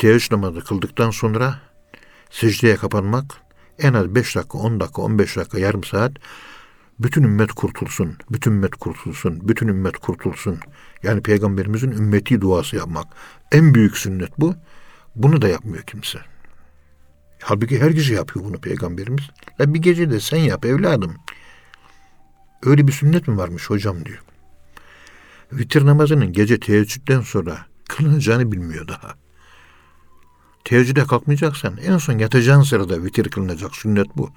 [0.03, 1.59] teheccüd namazı kıldıktan sonra
[2.31, 3.25] secdeye kapanmak
[3.79, 6.13] en az 5 dakika, 10 dakika, 15 dakika, yarım saat
[6.99, 10.59] bütün ümmet kurtulsun, bütün ümmet kurtulsun, bütün ümmet kurtulsun.
[11.03, 13.07] Yani peygamberimizin ümmeti duası yapmak.
[13.53, 14.55] En büyük sünnet bu.
[15.17, 16.19] Bunu da yapmıyor kimse.
[17.43, 19.25] Halbuki her gece yapıyor bunu peygamberimiz.
[19.59, 21.17] Ya bir gece de sen yap evladım.
[22.63, 24.23] Öyle bir sünnet mi varmış hocam diyor.
[25.53, 29.23] Vitir namazının gece teheccüden sonra kılınacağını bilmiyor daha.
[30.65, 34.31] Teheccüde kalkmayacaksan en son yatacağın sırada vitir kılınacak sünnet bu.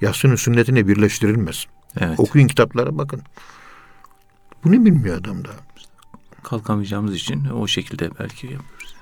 [0.00, 1.66] Yatsının sünnetine birleştirilmez.
[2.00, 2.20] Evet.
[2.20, 3.22] Okuyun kitaplara bakın.
[4.64, 5.50] Bunu bilmiyor adam da.
[6.42, 8.96] Kalkamayacağımız için o şekilde belki yapıyoruz.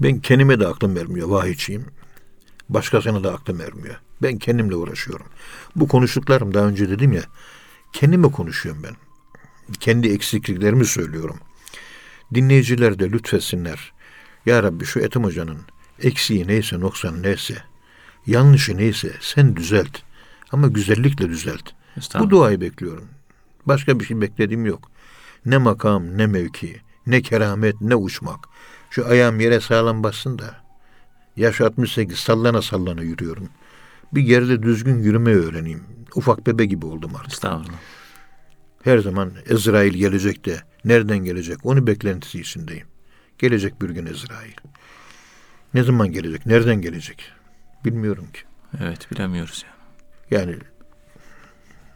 [0.00, 1.86] Ben kendime de aklım vermiyor vahiyçiyim.
[2.68, 4.00] Başkasına da aklım vermiyor.
[4.22, 5.26] Ben kendimle uğraşıyorum.
[5.76, 7.22] Bu konuştuklarım daha önce dedim ya.
[7.92, 8.96] Kendime konuşuyorum ben.
[9.80, 11.36] Kendi eksikliklerimi söylüyorum.
[12.34, 13.92] Dinleyiciler de lütfetsinler.
[14.46, 15.58] Ya Rabbi şu Ethem Hoca'nın
[16.02, 17.62] eksiği neyse noksan neyse
[18.26, 19.98] yanlışı neyse sen düzelt.
[20.52, 21.70] Ama güzellikle düzelt.
[22.18, 23.08] Bu duayı bekliyorum.
[23.66, 24.90] Başka bir şey beklediğim yok.
[25.46, 28.48] Ne makam, ne mevki, ne keramet, ne uçmak.
[28.90, 30.56] Şu ayağım yere sağlam bassın da.
[31.36, 33.48] Yaş 68 sallana sallana yürüyorum.
[34.12, 35.84] Bir yerde düzgün yürümeyi öğreneyim.
[36.14, 37.32] Ufak bebe gibi oldum artık.
[37.32, 37.78] Estağfurullah.
[38.82, 42.86] Her zaman Ezrail gelecek de nereden gelecek onu beklentisi içindeyim.
[43.38, 44.54] Gelecek bir gün Ezrail.
[45.74, 46.46] Ne zaman gelecek?
[46.46, 47.32] Nereden gelecek?
[47.84, 48.40] Bilmiyorum ki.
[48.82, 49.74] Evet bilemiyoruz ya.
[50.38, 50.56] Yani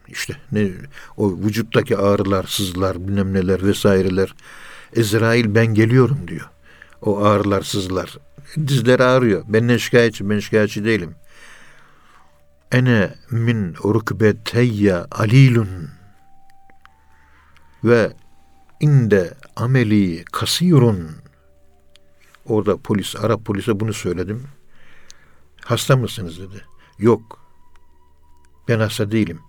[0.08, 0.70] işte ne
[1.16, 4.34] o vücuttaki ağrılar, sızılar, bilmem neler vesaireler.
[4.96, 6.50] Ezrail ben geliyorum diyor.
[7.02, 8.18] O ağrılar, sızılar.
[8.66, 9.44] Dizleri ağrıyor.
[9.48, 11.14] Benden şikayetçi, ben şikayetçi değilim.
[12.72, 15.88] Ene min rukbeteyye alilun
[17.84, 18.12] ve
[18.84, 21.10] inde ameli kasirun.
[22.46, 24.42] Orada polis, Arap polise bunu söyledim.
[25.64, 26.64] Hasta mısınız dedi.
[26.98, 27.40] Yok.
[28.68, 29.40] Ben hasta değilim.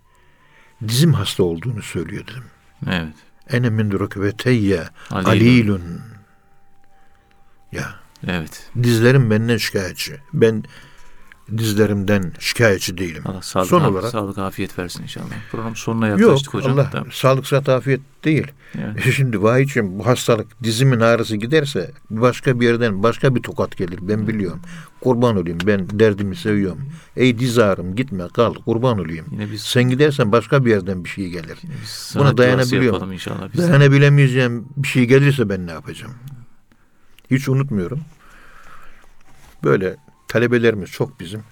[0.87, 2.43] Dizim hasta olduğunu söylüyor dedim.
[2.91, 3.15] Evet.
[3.49, 5.29] Ene min rukbeteyye Alilun.
[5.29, 6.01] alilun.
[7.71, 7.95] Ya
[8.27, 8.69] Evet.
[8.83, 10.17] dizlerim benden şikayetçi.
[10.33, 10.63] Ben
[11.57, 13.23] dizlerimden şikayetçi değilim.
[13.25, 15.25] Allah sağlık, Son olarak sağlık afiyet versin inşallah.
[15.51, 16.73] Program sonuna yok yaklaştık hocam.
[16.73, 17.07] Allah Tamam.
[17.11, 18.47] sağlık sıhhat afiyet değil.
[18.79, 23.99] Yani, Şimdi vahiyçim bu hastalık dizimin ağrısı giderse başka bir yerden başka bir tokat gelir.
[24.01, 24.59] Ben biliyorum.
[25.01, 25.57] Kurban olayım.
[25.67, 26.89] Ben derdimi seviyorum.
[27.15, 29.25] Ey diz ağrım gitme kal kurban olayım.
[29.31, 31.57] yine biz, Sen gidersen başka bir yerden bir şey gelir.
[32.15, 33.11] Buna dayanabiliyorum.
[33.11, 33.53] inşallah.
[33.53, 33.59] Biz.
[33.59, 36.13] Dayanabilemeyeceğim bir şey gelirse ben ne yapacağım?
[37.31, 38.01] Hiç unutmuyorum.
[39.63, 39.95] Böyle
[40.27, 41.43] talebelerimiz çok bizim.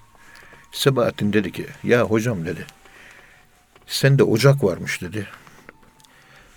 [0.72, 2.66] Sebahattin dedi ki ya hocam dedi.
[3.86, 5.26] Sende ocak varmış dedi.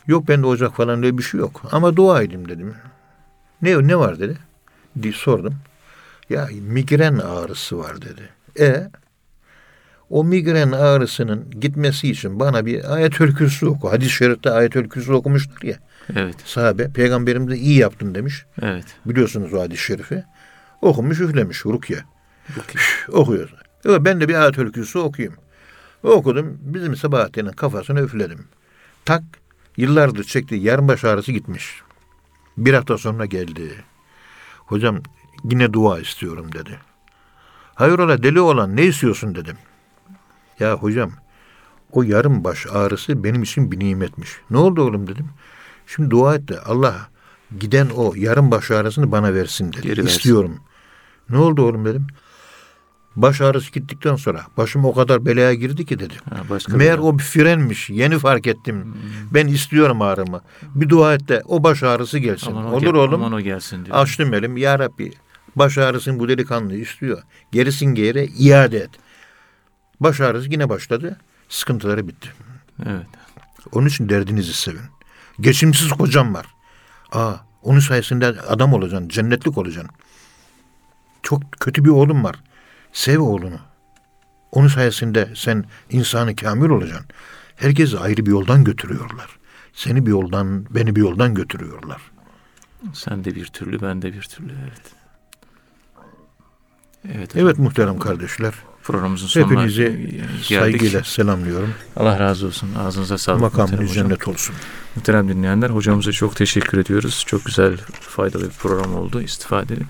[0.07, 1.61] Yok bende ocak falan öyle bir şey yok.
[1.71, 2.75] Ama dua edeyim dedim.
[3.61, 4.37] Ne ne var dedi.
[5.01, 5.55] Diye sordum.
[6.29, 8.29] Ya migren ağrısı var dedi.
[8.59, 8.89] E
[10.09, 13.91] o migren ağrısının gitmesi için bana bir ayetül kürsü oku.
[13.91, 15.77] Hadis-i şerifte ayetül kürsü okumuştur ya.
[16.15, 18.45] Evet, Sahabe peygamberimize iyi yaptın demiş.
[18.61, 18.85] evet.
[19.05, 20.23] Biliyorsunuz o hadis-i şerifi.
[20.81, 21.99] Okumuş üflemiş rukiye.
[22.49, 22.87] Bakayım.
[23.11, 23.53] Okuyor.
[23.85, 25.37] Ben de bir ayetül kürsü okuyayım.
[26.03, 26.57] Okudum.
[26.61, 28.47] Bizim Sabahattin'in kafasına üfledim.
[29.05, 29.23] Tak
[29.77, 31.81] yıllardır çektiği yarım baş ağrısı gitmiş.
[32.57, 33.83] Bir hafta sonra geldi.
[34.57, 35.01] Hocam
[35.43, 36.79] yine dua istiyorum dedi.
[37.75, 39.57] Hayrola deli olan ne istiyorsun dedim.
[40.59, 41.11] Ya hocam
[41.91, 44.29] o yarım baş ağrısı benim için bir nimetmiş.
[44.49, 45.29] Ne oldu oğlum dedim.
[45.87, 47.09] Şimdi dua et de Allah
[47.59, 49.81] giden o yarım baş ağrısını bana versin dedi.
[49.81, 50.17] Geri versin.
[50.17, 50.59] İstiyorum.
[51.29, 52.07] Ne oldu oğlum dedim.
[53.15, 56.13] Baş ağrısı gittikten sonra başım o kadar belaya girdi ki dedi.
[56.29, 56.35] Ha,
[56.69, 57.89] Meğer bir- o bir frenmiş.
[57.89, 58.97] Yeni fark ettim.
[59.33, 60.41] Ben istiyorum ağrımı.
[60.75, 62.51] Bir dua et de o baş ağrısı gelsin.
[62.51, 63.13] Aman Olur gel- oğlum.
[63.23, 63.97] Aman o gelsin diyor.
[63.97, 64.57] Açtım elim.
[64.57, 65.11] Ya Rabbi
[65.55, 67.21] baş ağrısını bu delikanlı istiyor.
[67.51, 68.89] Gerisin geri iade et.
[69.99, 71.17] Baş ağrısı yine başladı.
[71.49, 72.29] Sıkıntıları bitti.
[72.85, 73.07] Evet.
[73.71, 74.79] Onun için derdinizi sevin.
[75.39, 76.45] Geçimsiz kocam var.
[77.11, 77.33] Aa,
[77.63, 79.91] onun sayesinde adam olacaksın, cennetlik olacaksın.
[81.23, 82.35] Çok kötü bir oğlum var.
[82.93, 83.59] Sev oğlunu.
[84.51, 87.05] Onun sayesinde sen insanı kamil olacaksın.
[87.55, 89.37] Herkesi ayrı bir yoldan götürüyorlar.
[89.73, 92.01] Seni bir yoldan, beni bir yoldan götürüyorlar.
[92.93, 94.53] Sen de bir türlü, ben de bir türlü.
[94.63, 94.81] Evet.
[97.05, 97.29] Evet.
[97.35, 97.45] hocam.
[97.45, 98.53] Evet muhterem kardeşler.
[98.87, 100.45] Programımızın sonuna Hepinizi geldik.
[100.45, 101.73] saygıyla selamlıyorum.
[101.95, 102.69] Allah razı olsun.
[102.79, 103.41] Ağzınıza sağlık.
[103.41, 104.07] Makamınız hocam.
[104.07, 104.55] cennet olsun.
[104.95, 107.23] Muhterem dinleyenler hocamıza çok teşekkür ediyoruz.
[107.27, 109.21] Çok güzel, faydalı bir program oldu.
[109.21, 109.81] istifadeli.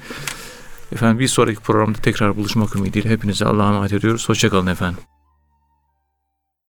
[0.92, 4.30] Efendim bir sonraki programda tekrar buluşmak ümidiyle hepinize Allah'a emanet ediyoruz.
[4.30, 5.00] Hoşçakalın efendim.